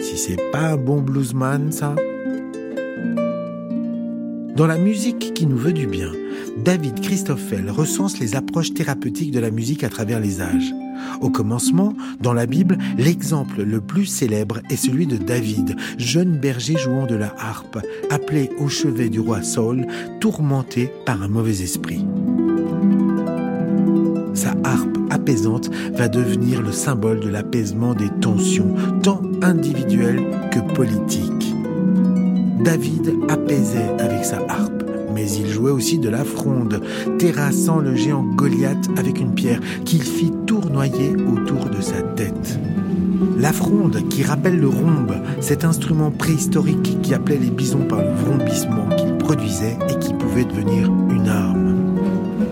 Si 0.00 0.18
c'est 0.18 0.50
pas 0.50 0.72
un 0.72 0.76
bon 0.76 1.02
bluesman, 1.02 1.70
ça 1.70 1.94
Dans 4.56 4.66
la 4.66 4.78
musique 4.78 5.32
qui 5.32 5.46
nous 5.46 5.58
veut 5.58 5.72
du 5.72 5.86
bien, 5.86 6.10
David 6.58 7.00
Christoffel 7.00 7.70
recense 7.70 8.18
les 8.18 8.34
approches 8.34 8.74
thérapeutiques 8.74 9.30
de 9.30 9.40
la 9.40 9.52
musique 9.52 9.84
à 9.84 9.88
travers 9.88 10.18
les 10.18 10.40
âges. 10.40 10.74
Au 11.20 11.30
commencement, 11.30 11.94
dans 12.20 12.32
la 12.32 12.46
Bible, 12.46 12.78
l'exemple 12.98 13.62
le 13.62 13.80
plus 13.80 14.06
célèbre 14.06 14.60
est 14.70 14.76
celui 14.76 15.06
de 15.06 15.16
David, 15.16 15.76
jeune 15.98 16.36
berger 16.36 16.76
jouant 16.76 17.06
de 17.06 17.14
la 17.14 17.34
harpe, 17.38 17.78
appelé 18.10 18.50
au 18.58 18.68
chevet 18.68 19.08
du 19.08 19.20
roi 19.20 19.42
Saul, 19.42 19.86
tourmenté 20.20 20.90
par 21.04 21.22
un 21.22 21.28
mauvais 21.28 21.62
esprit. 21.62 22.04
Sa 24.34 24.54
harpe 24.64 24.98
apaisante 25.10 25.70
va 25.94 26.08
devenir 26.08 26.62
le 26.62 26.72
symbole 26.72 27.20
de 27.20 27.28
l'apaisement 27.28 27.94
des 27.94 28.10
tensions, 28.20 28.74
tant 29.02 29.22
individuelles 29.42 30.24
que 30.52 30.60
politiques. 30.74 31.54
David 32.62 33.14
apaisait 33.28 33.94
avec 33.98 34.24
sa 34.24 34.38
harpe 34.48 34.85
mais 35.16 35.30
il 35.30 35.48
jouait 35.48 35.70
aussi 35.70 35.98
de 35.98 36.10
la 36.10 36.24
fronde, 36.24 36.82
terrassant 37.18 37.78
le 37.78 37.96
géant 37.96 38.22
Goliath 38.22 38.90
avec 38.98 39.18
une 39.18 39.34
pierre 39.34 39.60
qu'il 39.86 40.02
fit 40.02 40.30
tournoyer 40.46 41.16
autour 41.16 41.70
de 41.70 41.80
sa 41.80 42.02
tête. 42.02 42.60
La 43.38 43.54
fronde, 43.54 44.06
qui 44.10 44.22
rappelle 44.22 44.58
le 44.58 44.68
rhombe, 44.68 45.14
cet 45.40 45.64
instrument 45.64 46.10
préhistorique 46.10 47.00
qui 47.00 47.14
appelait 47.14 47.38
les 47.38 47.50
bisons 47.50 47.86
par 47.88 48.02
le 48.02 48.10
vrombissement 48.10 48.90
qu'il 48.94 49.16
produisait 49.16 49.78
et 49.88 49.98
qui 50.00 50.12
pouvait 50.12 50.44
devenir 50.44 50.92
une 51.10 51.28
arme. 51.30 51.76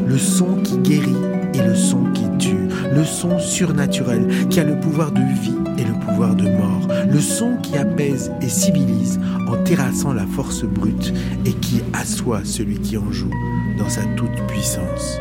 Le 0.07 0.16
son 0.16 0.57
qui 0.62 0.79
guérit 0.79 1.12
et 1.53 1.62
le 1.62 1.74
son 1.74 2.05
qui 2.14 2.24
tue, 2.38 2.68
le 2.94 3.05
son 3.05 3.38
surnaturel 3.40 4.27
qui 4.48 4.59
a 4.59 4.64
le 4.64 4.81
pouvoir 4.81 5.12
de 5.12 5.20
vie 5.20 5.63
et 5.78 5.84
le 5.84 5.94
pouvoir 6.06 6.34
de 6.34 6.48
mort, 6.48 6.88
le 7.08 7.20
son 7.20 7.56
qui 7.62 7.76
apaise 7.76 8.32
et 8.40 8.48
civilise 8.48 9.20
en 9.48 9.62
terrassant 9.64 10.12
la 10.12 10.26
force 10.26 10.64
brute 10.64 11.12
et 11.44 11.52
qui 11.52 11.82
assoit 11.92 12.44
celui 12.44 12.78
qui 12.78 12.96
en 12.96 13.10
joue 13.10 13.32
dans 13.78 13.88
sa 13.88 14.02
toute-puissance. 14.16 15.18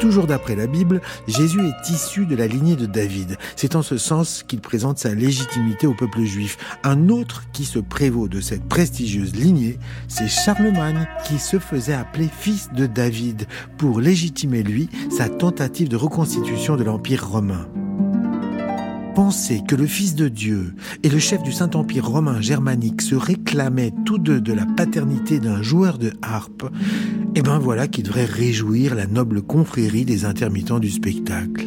Toujours 0.00 0.26
d'après 0.26 0.56
la 0.56 0.66
Bible, 0.66 1.00
Jésus 1.26 1.60
est 1.60 1.90
issu 1.90 2.26
de 2.26 2.36
la 2.36 2.46
lignée 2.46 2.76
de 2.76 2.84
David. 2.84 3.38
C'est 3.56 3.76
en 3.76 3.82
ce 3.82 3.96
sens 3.96 4.42
qu'il 4.46 4.60
présente 4.60 4.98
sa 4.98 5.14
légitimité 5.14 5.86
au 5.86 5.94
peuple 5.94 6.22
juif. 6.22 6.58
Un 6.84 7.08
autre 7.08 7.44
qui 7.52 7.64
se 7.64 7.78
prévaut 7.78 8.28
de 8.28 8.40
cette 8.40 8.64
prestigieuse 8.68 9.34
lignée, 9.34 9.78
c'est 10.06 10.28
Charlemagne 10.28 11.08
qui 11.24 11.38
se 11.38 11.58
faisait 11.58 11.94
appeler 11.94 12.28
fils 12.28 12.68
de 12.74 12.86
David 12.86 13.46
pour 13.78 14.00
légitimer 14.00 14.62
lui 14.62 14.90
sa 15.10 15.30
tentative 15.30 15.88
de 15.88 15.96
reconstitution 15.96 16.76
de 16.76 16.84
l'Empire 16.84 17.26
romain 17.26 17.66
penser 19.16 19.62
que 19.66 19.74
le 19.74 19.86
Fils 19.86 20.14
de 20.14 20.28
Dieu 20.28 20.74
et 21.02 21.08
le 21.08 21.18
chef 21.18 21.42
du 21.42 21.50
Saint-Empire 21.50 22.06
romain 22.06 22.42
germanique 22.42 23.00
se 23.00 23.14
réclamaient 23.14 23.94
tous 24.04 24.18
deux 24.18 24.42
de 24.42 24.52
la 24.52 24.66
paternité 24.66 25.38
d'un 25.40 25.62
joueur 25.62 25.96
de 25.96 26.12
harpe, 26.20 26.70
eh 27.34 27.40
ben 27.40 27.58
voilà 27.58 27.88
qui 27.88 28.02
devrait 28.02 28.26
réjouir 28.26 28.94
la 28.94 29.06
noble 29.06 29.40
confrérie 29.40 30.04
des 30.04 30.26
intermittents 30.26 30.80
du 30.80 30.90
spectacle. 30.90 31.66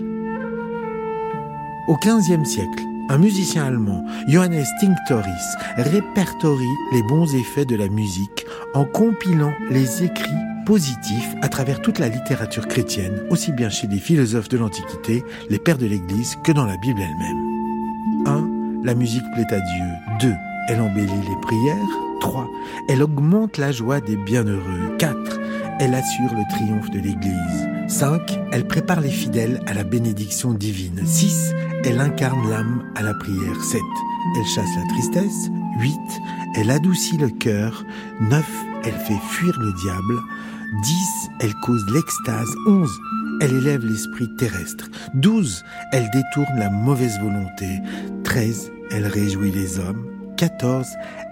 Au 1.87 1.95
XVe 1.95 2.45
siècle, 2.45 2.83
un 3.09 3.17
musicien 3.17 3.65
allemand, 3.65 4.05
Johannes 4.27 4.63
Tinctoris, 4.79 5.55
répertorie 5.77 6.75
les 6.93 7.03
bons 7.03 7.35
effets 7.35 7.65
de 7.65 7.75
la 7.75 7.89
musique 7.89 8.45
en 8.73 8.85
compilant 8.85 9.51
les 9.69 10.03
écrits 10.03 10.29
positifs 10.65 11.35
à 11.41 11.49
travers 11.49 11.81
toute 11.81 11.97
la 11.97 12.07
littérature 12.07 12.67
chrétienne, 12.67 13.23
aussi 13.31 13.51
bien 13.51 13.69
chez 13.69 13.87
les 13.87 13.97
philosophes 13.97 14.49
de 14.49 14.57
l'Antiquité, 14.59 15.23
les 15.49 15.57
pères 15.57 15.79
de 15.79 15.87
l'Église, 15.87 16.37
que 16.43 16.51
dans 16.51 16.65
la 16.65 16.77
Bible 16.77 17.01
elle-même. 17.01 18.27
1. 18.27 18.83
La 18.83 18.93
musique 18.93 19.23
plaît 19.33 19.51
à 19.51 19.59
Dieu. 19.59 20.29
2. 20.29 20.35
Elle 20.67 20.81
embellit 20.81 21.07
les 21.07 21.41
prières. 21.41 21.75
3. 22.21 22.47
Elle 22.87 23.01
augmente 23.01 23.57
la 23.57 23.71
joie 23.71 23.99
des 24.01 24.17
bienheureux. 24.17 24.95
4. 24.99 25.39
Elle 25.79 25.95
assure 25.95 26.33
le 26.33 26.43
triomphe 26.49 26.89
de 26.91 26.99
l'Église. 26.99 27.69
5. 27.87 28.37
Elle 28.51 28.67
prépare 28.67 28.99
les 28.99 29.09
fidèles 29.09 29.61
à 29.65 29.73
la 29.73 29.85
bénédiction 29.85 30.53
divine. 30.53 31.05
6. 31.05 31.53
Elle 31.85 32.01
incarne 32.01 32.49
l'âme 32.49 32.83
à 32.95 33.01
la 33.01 33.13
prière. 33.13 33.63
7. 33.63 33.79
Elle 34.37 34.45
chasse 34.45 34.75
la 34.75 34.87
tristesse. 34.89 35.49
8. 35.79 35.95
Elle 36.55 36.69
adoucit 36.69 37.17
le 37.17 37.29
cœur. 37.29 37.85
9. 38.19 38.45
Elle 38.83 38.93
fait 38.93 39.19
fuir 39.29 39.57
le 39.57 39.71
diable. 39.81 40.19
10. 40.83 41.29
Elle 41.39 41.53
cause 41.65 41.85
l'extase. 41.93 42.49
11. 42.67 42.89
Elle 43.41 43.53
élève 43.53 43.85
l'esprit 43.85 44.27
terrestre. 44.37 44.89
12. 45.13 45.63
Elle 45.93 46.09
détourne 46.11 46.59
la 46.59 46.69
mauvaise 46.69 47.17
volonté. 47.21 47.79
13. 48.25 48.69
Elle 48.91 49.07
réjouit 49.07 49.51
les 49.51 49.79
hommes. 49.79 50.05
14. 50.35 50.87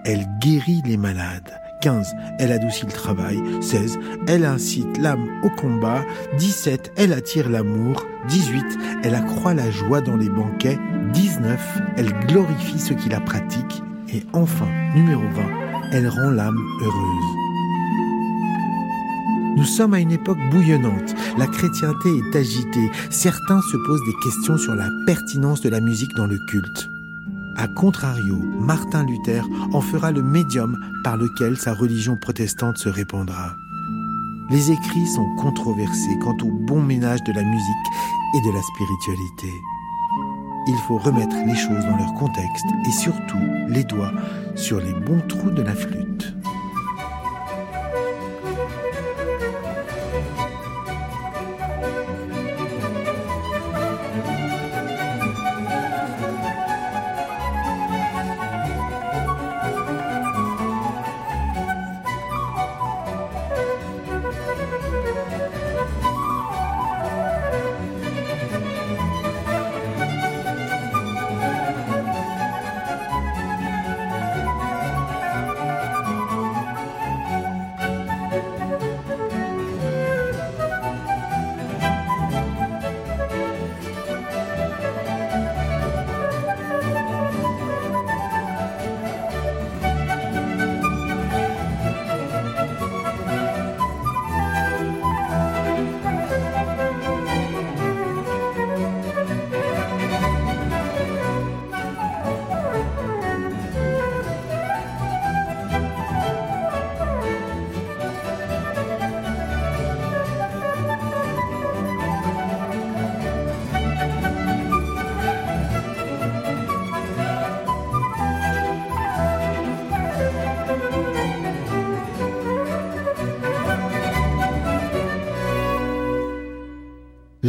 Elle 0.06 0.26
guérit 0.40 0.80
les 0.86 0.96
malades. 0.96 1.52
15. 1.80 2.14
Elle 2.38 2.52
adoucit 2.52 2.86
le 2.86 2.92
travail. 2.92 3.42
16. 3.60 3.98
Elle 4.26 4.44
incite 4.44 4.98
l'âme 4.98 5.26
au 5.42 5.50
combat. 5.50 6.02
17. 6.38 6.92
Elle 6.96 7.12
attire 7.12 7.48
l'amour. 7.48 8.06
18. 8.28 8.64
Elle 9.02 9.14
accroît 9.14 9.54
la 9.54 9.70
joie 9.70 10.00
dans 10.00 10.16
les 10.16 10.28
banquets. 10.28 10.78
19. 11.12 11.60
Elle 11.96 12.12
glorifie 12.26 12.78
ceux 12.78 12.94
qui 12.94 13.08
la 13.08 13.20
pratiquent. 13.20 13.82
Et 14.12 14.22
enfin, 14.32 14.68
numéro 14.94 15.22
20. 15.22 15.42
Elle 15.92 16.08
rend 16.08 16.30
l'âme 16.30 16.58
heureuse. 16.82 17.48
Nous 19.56 19.64
sommes 19.64 19.94
à 19.94 20.00
une 20.00 20.12
époque 20.12 20.38
bouillonnante. 20.50 21.14
La 21.36 21.46
chrétienté 21.46 22.08
est 22.08 22.36
agitée. 22.36 22.90
Certains 23.10 23.60
se 23.60 23.76
posent 23.86 24.04
des 24.06 24.14
questions 24.22 24.56
sur 24.56 24.74
la 24.74 24.88
pertinence 25.04 25.60
de 25.62 25.68
la 25.68 25.80
musique 25.80 26.14
dans 26.14 26.26
le 26.26 26.38
culte. 26.38 26.88
A 27.58 27.66
contrario, 27.66 28.36
Martin 28.60 29.04
Luther 29.04 29.42
en 29.72 29.80
fera 29.80 30.12
le 30.12 30.22
médium 30.22 30.78
par 31.02 31.16
lequel 31.16 31.56
sa 31.56 31.74
religion 31.74 32.16
protestante 32.16 32.78
se 32.78 32.88
répandra. 32.88 33.56
Les 34.48 34.70
écrits 34.70 35.08
sont 35.08 35.28
controversés 35.34 36.16
quant 36.22 36.36
au 36.40 36.52
bon 36.52 36.80
ménage 36.80 37.24
de 37.24 37.32
la 37.32 37.42
musique 37.42 37.88
et 38.36 38.40
de 38.42 38.54
la 38.54 38.62
spiritualité. 38.62 39.52
Il 40.68 40.76
faut 40.86 40.98
remettre 40.98 41.34
les 41.46 41.56
choses 41.56 41.84
dans 41.84 41.96
leur 41.96 42.14
contexte 42.14 42.66
et 42.86 42.92
surtout 42.92 43.36
les 43.68 43.82
doigts 43.82 44.12
sur 44.54 44.78
les 44.78 44.94
bons 44.94 45.22
trous 45.26 45.50
de 45.50 45.62
la 45.62 45.74
flûte. 45.74 46.37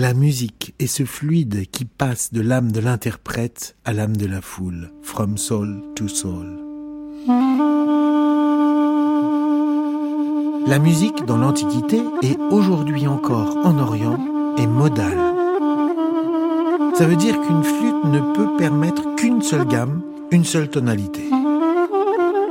La 0.01 0.13
musique 0.13 0.73
est 0.79 0.87
ce 0.87 1.03
fluide 1.03 1.65
qui 1.71 1.83
passe 1.83 2.31
de 2.31 2.39
l'âme 2.39 2.71
de 2.71 2.79
l'interprète 2.79 3.75
à 3.83 3.91
l'âme 3.91 4.15
de 4.15 4.27
la 4.27 4.39
foule, 4.39 4.93
from 5.01 5.37
soul 5.37 5.81
to 5.93 6.07
soul. 6.07 6.57
La 10.67 10.79
musique 10.79 11.25
dans 11.25 11.35
l'Antiquité 11.35 12.01
et 12.21 12.37
aujourd'hui 12.49 13.07
encore 13.07 13.57
en 13.65 13.77
Orient 13.77 14.17
est 14.57 14.67
modale. 14.67 15.19
Ça 16.95 17.05
veut 17.05 17.17
dire 17.17 17.35
qu'une 17.41 17.63
flûte 17.65 18.05
ne 18.05 18.33
peut 18.33 18.55
permettre 18.57 19.15
qu'une 19.15 19.41
seule 19.41 19.67
gamme, 19.67 20.01
une 20.31 20.45
seule 20.45 20.69
tonalité. 20.69 21.29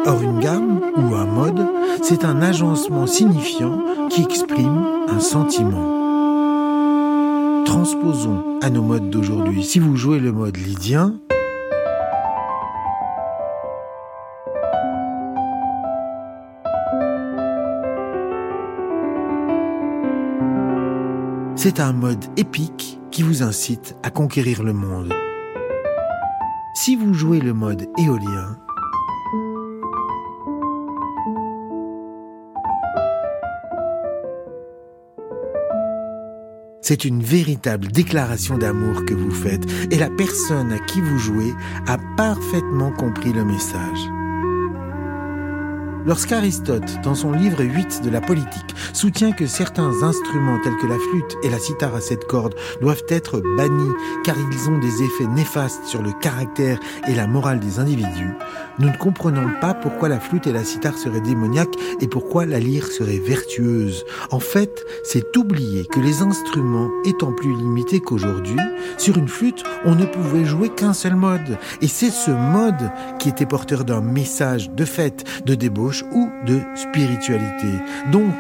Or 0.04 0.20
une 0.20 0.40
gamme 0.40 0.82
ou 0.98 1.14
un 1.14 1.24
mode, 1.24 1.66
c'est 2.02 2.26
un 2.26 2.42
agencement 2.42 3.06
signifiant 3.06 3.82
qui 4.10 4.20
exprime 4.20 4.84
un 5.08 5.20
sentiment. 5.20 5.97
Transposons 7.68 8.58
à 8.62 8.70
nos 8.70 8.80
modes 8.80 9.10
d'aujourd'hui. 9.10 9.62
Si 9.62 9.78
vous 9.78 9.94
jouez 9.94 10.18
le 10.18 10.32
mode 10.32 10.56
lydien, 10.56 11.20
c'est 21.56 21.78
un 21.78 21.92
mode 21.92 22.24
épique 22.38 22.98
qui 23.10 23.22
vous 23.22 23.42
incite 23.42 23.96
à 24.02 24.10
conquérir 24.10 24.62
le 24.62 24.72
monde. 24.72 25.12
Si 26.74 26.96
vous 26.96 27.12
jouez 27.12 27.40
le 27.40 27.52
mode 27.52 27.86
éolien, 27.98 28.56
C'est 36.88 37.04
une 37.04 37.22
véritable 37.22 37.88
déclaration 37.88 38.56
d'amour 38.56 39.04
que 39.04 39.12
vous 39.12 39.30
faites 39.30 39.60
et 39.90 39.98
la 39.98 40.08
personne 40.08 40.72
à 40.72 40.78
qui 40.78 41.02
vous 41.02 41.18
jouez 41.18 41.52
a 41.86 41.98
parfaitement 42.16 42.92
compris 42.92 43.34
le 43.34 43.44
message. 43.44 44.17
Lorsqu'Aristote, 46.08 47.02
dans 47.04 47.14
son 47.14 47.32
livre 47.32 47.62
8 47.62 48.00
de 48.02 48.08
la 48.08 48.22
politique, 48.22 48.74
soutient 48.94 49.32
que 49.32 49.46
certains 49.46 50.02
instruments 50.02 50.58
tels 50.64 50.78
que 50.78 50.86
la 50.86 50.98
flûte 50.98 51.36
et 51.42 51.50
la 51.50 51.58
cithare 51.58 51.94
à 51.94 52.00
sept 52.00 52.24
cordes 52.24 52.54
doivent 52.80 53.04
être 53.10 53.42
bannis 53.58 53.92
car 54.24 54.34
ils 54.50 54.70
ont 54.70 54.78
des 54.78 55.02
effets 55.02 55.26
néfastes 55.26 55.84
sur 55.84 56.00
le 56.00 56.12
caractère 56.12 56.80
et 57.06 57.14
la 57.14 57.26
morale 57.26 57.60
des 57.60 57.78
individus, 57.78 58.34
nous 58.80 58.90
ne 58.90 58.96
comprenons 58.96 59.50
pas 59.60 59.74
pourquoi 59.74 60.08
la 60.08 60.20
flûte 60.20 60.46
et 60.46 60.52
la 60.52 60.62
cithare 60.62 60.96
seraient 60.96 61.20
démoniaques 61.20 61.74
et 62.00 62.06
pourquoi 62.06 62.46
la 62.46 62.60
lyre 62.60 62.86
serait 62.86 63.18
vertueuse. 63.18 64.04
En 64.30 64.38
fait, 64.38 64.84
c'est 65.02 65.36
oublier 65.36 65.84
que 65.84 65.98
les 65.98 66.22
instruments 66.22 66.88
étant 67.04 67.32
plus 67.32 67.56
limités 67.56 67.98
qu'aujourd'hui, 67.98 68.60
sur 68.96 69.18
une 69.18 69.26
flûte, 69.26 69.64
on 69.84 69.96
ne 69.96 70.06
pouvait 70.06 70.44
jouer 70.44 70.68
qu'un 70.68 70.92
seul 70.92 71.16
mode. 71.16 71.58
Et 71.82 71.88
c'est 71.88 72.10
ce 72.10 72.30
mode 72.30 72.92
qui 73.18 73.28
était 73.28 73.46
porteur 73.46 73.84
d'un 73.84 74.00
message 74.00 74.70
de 74.70 74.84
fête, 74.84 75.24
de 75.44 75.56
débauche 75.56 75.97
ou 76.12 76.28
de 76.46 76.60
spiritualité. 76.74 77.68
Donc, 78.12 78.34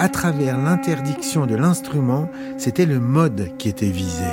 à 0.00 0.08
travers 0.08 0.58
l'interdiction 0.58 1.46
de 1.46 1.54
l'instrument, 1.54 2.28
c'était 2.58 2.86
le 2.86 3.00
mode 3.00 3.50
qui 3.58 3.68
était 3.68 3.86
visé. 3.86 4.24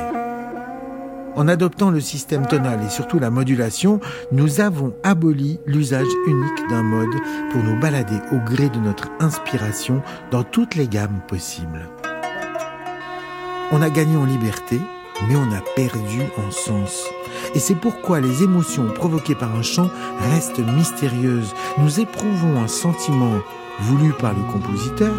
En 1.36 1.48
adoptant 1.48 1.92
le 1.92 2.02
système 2.02 2.46
tonal 2.46 2.80
et 2.86 2.90
surtout 2.90 3.18
la 3.18 3.30
modulation, 3.30 4.02
nous 4.32 4.60
avons 4.60 4.94
aboli 5.04 5.60
l'usage 5.66 6.08
unique 6.28 6.70
d'un 6.70 6.84
mode 6.84 7.16
pour 7.52 7.64
nous 7.64 7.80
balader 7.80 8.18
au 8.34 8.38
gré 8.38 8.70
de 8.70 8.80
notre 8.80 9.10
inspiration 9.20 10.02
dans 10.30 10.44
toutes 10.44 10.76
les 10.76 10.88
gammes 10.88 11.22
possibles. 11.28 11.88
On 13.72 13.82
a 13.82 13.90
gagné 13.90 14.18
en 14.18 14.26
liberté, 14.26 14.78
mais 15.30 15.36
on 15.38 15.52
a 15.54 15.62
perdu 15.76 16.22
en 16.38 16.52
sens. 16.52 17.06
Et 17.54 17.60
c'est 17.60 17.76
pourquoi 17.76 18.22
les 18.22 18.44
émotions 18.44 18.88
provoquées 18.88 19.36
par 19.36 19.54
un 19.56 19.62
chant 19.62 19.90
restent 20.32 20.60
mystérieuses. 20.60 21.54
Nous 21.78 22.00
éprouvons 22.00 22.62
un 22.62 22.68
sentiment 22.68 23.34
voulu 23.82 24.14
par 24.14 24.34
le 24.34 24.44
compositeur, 24.52 25.14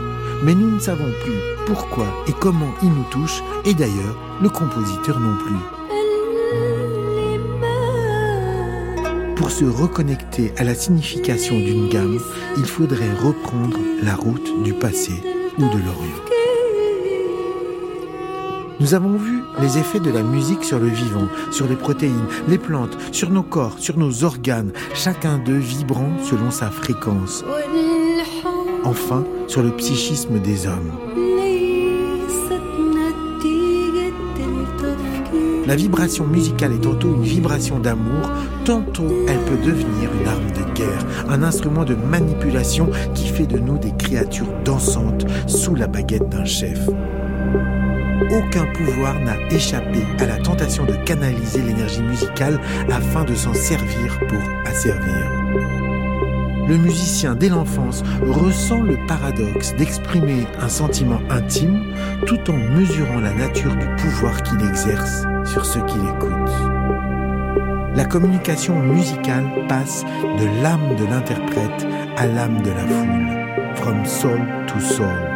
mais 0.45 0.55
nous 0.55 0.71
ne 0.71 0.79
savons 0.79 1.13
plus 1.23 1.39
pourquoi 1.67 2.07
et 2.27 2.33
comment 2.33 2.73
il 2.83 2.89
nous 2.89 3.07
touche, 3.11 3.43
et 3.65 3.75
d'ailleurs 3.75 4.17
le 4.41 4.49
compositeur 4.49 5.21
non 5.21 5.37
plus. 5.37 5.57
Pour 9.37 9.51
se 9.51 9.65
reconnecter 9.65 10.53
à 10.57 10.65
la 10.65 10.75
signification 10.75 11.57
d'une 11.57 11.89
gamme, 11.89 12.19
il 12.57 12.65
faudrait 12.65 13.13
reprendre 13.23 13.79
la 14.03 14.15
route 14.15 14.63
du 14.63 14.73
passé 14.73 15.13
ou 15.59 15.63
de 15.63 15.85
l'Orient. 15.85 16.32
Nous 18.83 18.95
avons 18.95 19.17
vu 19.17 19.45
les 19.61 19.79
effets 19.79 20.01
de 20.01 20.11
la 20.11 20.25
musique 20.25 20.65
sur 20.65 20.81
le 20.81 20.89
vivant, 20.89 21.29
sur 21.53 21.69
les 21.69 21.77
protéines, 21.77 22.27
les 22.49 22.59
plantes, 22.59 22.99
sur 23.13 23.31
nos 23.31 23.45
corps, 23.45 23.79
sur 23.79 23.97
nos 23.97 24.25
organes, 24.25 24.73
chacun 24.93 25.39
d'eux 25.39 25.57
vibrant 25.57 26.11
selon 26.25 26.51
sa 26.51 26.69
fréquence. 26.69 27.45
Enfin, 28.83 29.25
sur 29.47 29.63
le 29.63 29.71
psychisme 29.71 30.41
des 30.41 30.67
hommes. 30.67 30.91
La 35.65 35.77
vibration 35.77 36.27
musicale 36.27 36.73
est 36.73 36.83
tantôt 36.83 37.15
une 37.15 37.23
vibration 37.23 37.79
d'amour, 37.79 38.33
tantôt 38.65 39.07
elle 39.29 39.39
peut 39.45 39.65
devenir 39.65 40.11
une 40.21 40.27
arme 40.27 40.51
de 40.51 40.75
guerre, 40.75 41.07
un 41.29 41.45
instrument 41.45 41.85
de 41.85 41.95
manipulation 41.95 42.91
qui 43.15 43.29
fait 43.29 43.47
de 43.47 43.59
nous 43.59 43.79
des 43.79 43.93
créatures 43.97 44.53
dansantes 44.65 45.25
sous 45.47 45.77
la 45.77 45.87
baguette 45.87 46.29
d'un 46.29 46.45
chef. 46.45 46.81
Aucun 48.33 48.65
pouvoir 48.73 49.21
n'a 49.21 49.37
échappé 49.51 50.07
à 50.19 50.25
la 50.25 50.39
tentation 50.39 50.85
de 50.87 50.95
canaliser 51.05 51.61
l'énergie 51.61 52.03
musicale 52.03 52.59
afin 52.91 53.25
de 53.25 53.35
s'en 53.35 53.53
servir 53.53 54.19
pour 54.27 54.41
asservir. 54.65 55.31
Le 56.67 56.79
musicien, 56.79 57.35
dès 57.35 57.51
l'enfance, 57.51 58.03
ressent 58.23 58.81
le 58.81 58.97
paradoxe 59.07 59.75
d'exprimer 59.75 60.47
un 60.61 60.69
sentiment 60.69 61.21
intime 61.29 61.93
tout 62.25 62.51
en 62.51 62.57
mesurant 62.57 63.21
la 63.21 63.35
nature 63.35 63.75
du 63.77 63.87
pouvoir 63.97 64.43
qu'il 64.43 64.67
exerce 64.67 65.25
sur 65.45 65.67
ceux 65.67 65.85
qui 65.85 65.99
l'écoutent. 65.99 66.73
La 67.95 68.07
communication 68.07 68.79
musicale 68.79 69.67
passe 69.69 70.05
de 70.39 70.63
l'âme 70.63 70.97
de 70.97 71.05
l'interprète 71.05 71.87
à 72.17 72.27
l'âme 72.27 72.63
de 72.63 72.71
la 72.71 72.87
foule, 72.87 73.75
from 73.75 74.07
soul 74.07 74.41
to 74.67 74.81
soul. 74.81 75.32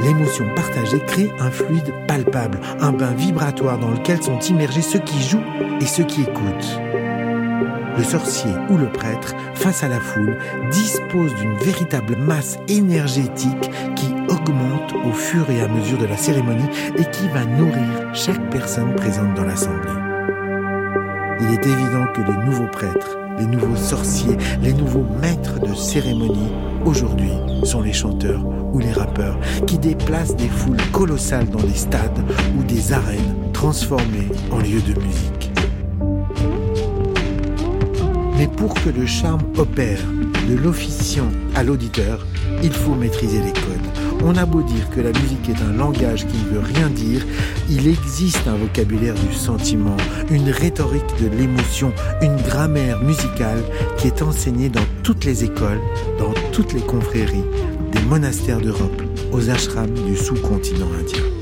L'émotion 0.00 0.46
partagée 0.54 1.00
crée 1.00 1.30
un 1.40 1.50
fluide 1.50 1.92
palpable, 2.06 2.60
un 2.80 2.92
bain 2.92 3.12
vibratoire 3.12 3.78
dans 3.78 3.90
lequel 3.90 4.22
sont 4.22 4.38
immergés 4.40 4.82
ceux 4.82 5.00
qui 5.00 5.20
jouent 5.22 5.42
et 5.80 5.86
ceux 5.86 6.04
qui 6.04 6.22
écoutent. 6.22 6.80
Le 7.96 8.04
sorcier 8.04 8.52
ou 8.70 8.76
le 8.76 8.88
prêtre, 8.88 9.34
face 9.54 9.82
à 9.82 9.88
la 9.88 9.98
foule, 9.98 10.38
dispose 10.70 11.34
d'une 11.34 11.56
véritable 11.56 12.16
masse 12.16 12.56
énergétique 12.68 13.70
qui 13.96 14.14
augmente 14.28 14.92
au 15.04 15.12
fur 15.12 15.50
et 15.50 15.60
à 15.60 15.66
mesure 15.66 15.98
de 15.98 16.06
la 16.06 16.16
cérémonie 16.16 16.68
et 16.96 17.04
qui 17.10 17.26
va 17.28 17.44
nourrir 17.44 18.14
chaque 18.14 18.50
personne 18.50 18.94
présente 18.94 19.34
dans 19.34 19.44
l'assemblée. 19.44 19.90
Il 21.40 21.54
est 21.54 21.66
évident 21.66 22.06
que 22.14 22.20
les 22.20 22.44
nouveaux 22.44 22.68
prêtres, 22.68 23.18
les 23.38 23.46
nouveaux 23.46 23.76
sorciers, 23.76 24.36
les 24.62 24.72
nouveaux 24.72 25.06
maîtres 25.20 25.60
de 25.60 25.74
cérémonie, 25.74 26.52
aujourd'hui, 26.84 27.32
sont 27.64 27.80
les 27.80 27.92
chanteurs 27.92 28.44
ou 28.72 28.78
les 28.78 28.92
rappeurs 28.92 29.38
qui 29.66 29.78
déplacent 29.78 30.36
des 30.36 30.48
foules 30.48 30.82
colossales 30.92 31.48
dans 31.48 31.62
des 31.62 31.74
stades 31.74 32.24
ou 32.58 32.62
des 32.64 32.92
arènes 32.92 33.52
transformées 33.52 34.28
en 34.50 34.58
lieux 34.58 34.82
de 34.82 35.00
musique. 35.00 35.50
Mais 38.36 38.46
pour 38.46 38.74
que 38.74 38.90
le 38.90 39.06
charme 39.06 39.42
opère 39.56 40.00
de 40.48 40.54
l'officiant 40.54 41.28
à 41.54 41.64
l'auditeur, 41.64 42.24
il 42.62 42.72
faut 42.72 42.94
maîtriser 42.94 43.40
les 43.40 43.52
codes. 43.52 43.77
On 44.24 44.36
a 44.36 44.44
beau 44.44 44.62
dire 44.62 44.90
que 44.90 45.00
la 45.00 45.12
musique 45.12 45.48
est 45.48 45.62
un 45.62 45.72
langage 45.72 46.26
qui 46.26 46.36
ne 46.36 46.54
veut 46.54 46.60
rien 46.60 46.88
dire, 46.88 47.24
il 47.70 47.86
existe 47.86 48.46
un 48.46 48.56
vocabulaire 48.56 49.14
du 49.14 49.32
sentiment, 49.32 49.96
une 50.30 50.50
rhétorique 50.50 51.20
de 51.20 51.28
l'émotion, 51.28 51.92
une 52.20 52.36
grammaire 52.36 53.00
musicale 53.00 53.62
qui 53.96 54.08
est 54.08 54.22
enseignée 54.22 54.68
dans 54.68 54.84
toutes 55.02 55.24
les 55.24 55.44
écoles, 55.44 55.80
dans 56.18 56.34
toutes 56.52 56.72
les 56.72 56.82
confréries, 56.82 57.44
des 57.92 58.02
monastères 58.02 58.60
d'Europe 58.60 59.02
aux 59.32 59.50
ashrams 59.50 59.94
du 59.94 60.16
sous-continent 60.16 60.88
indien. 61.00 61.37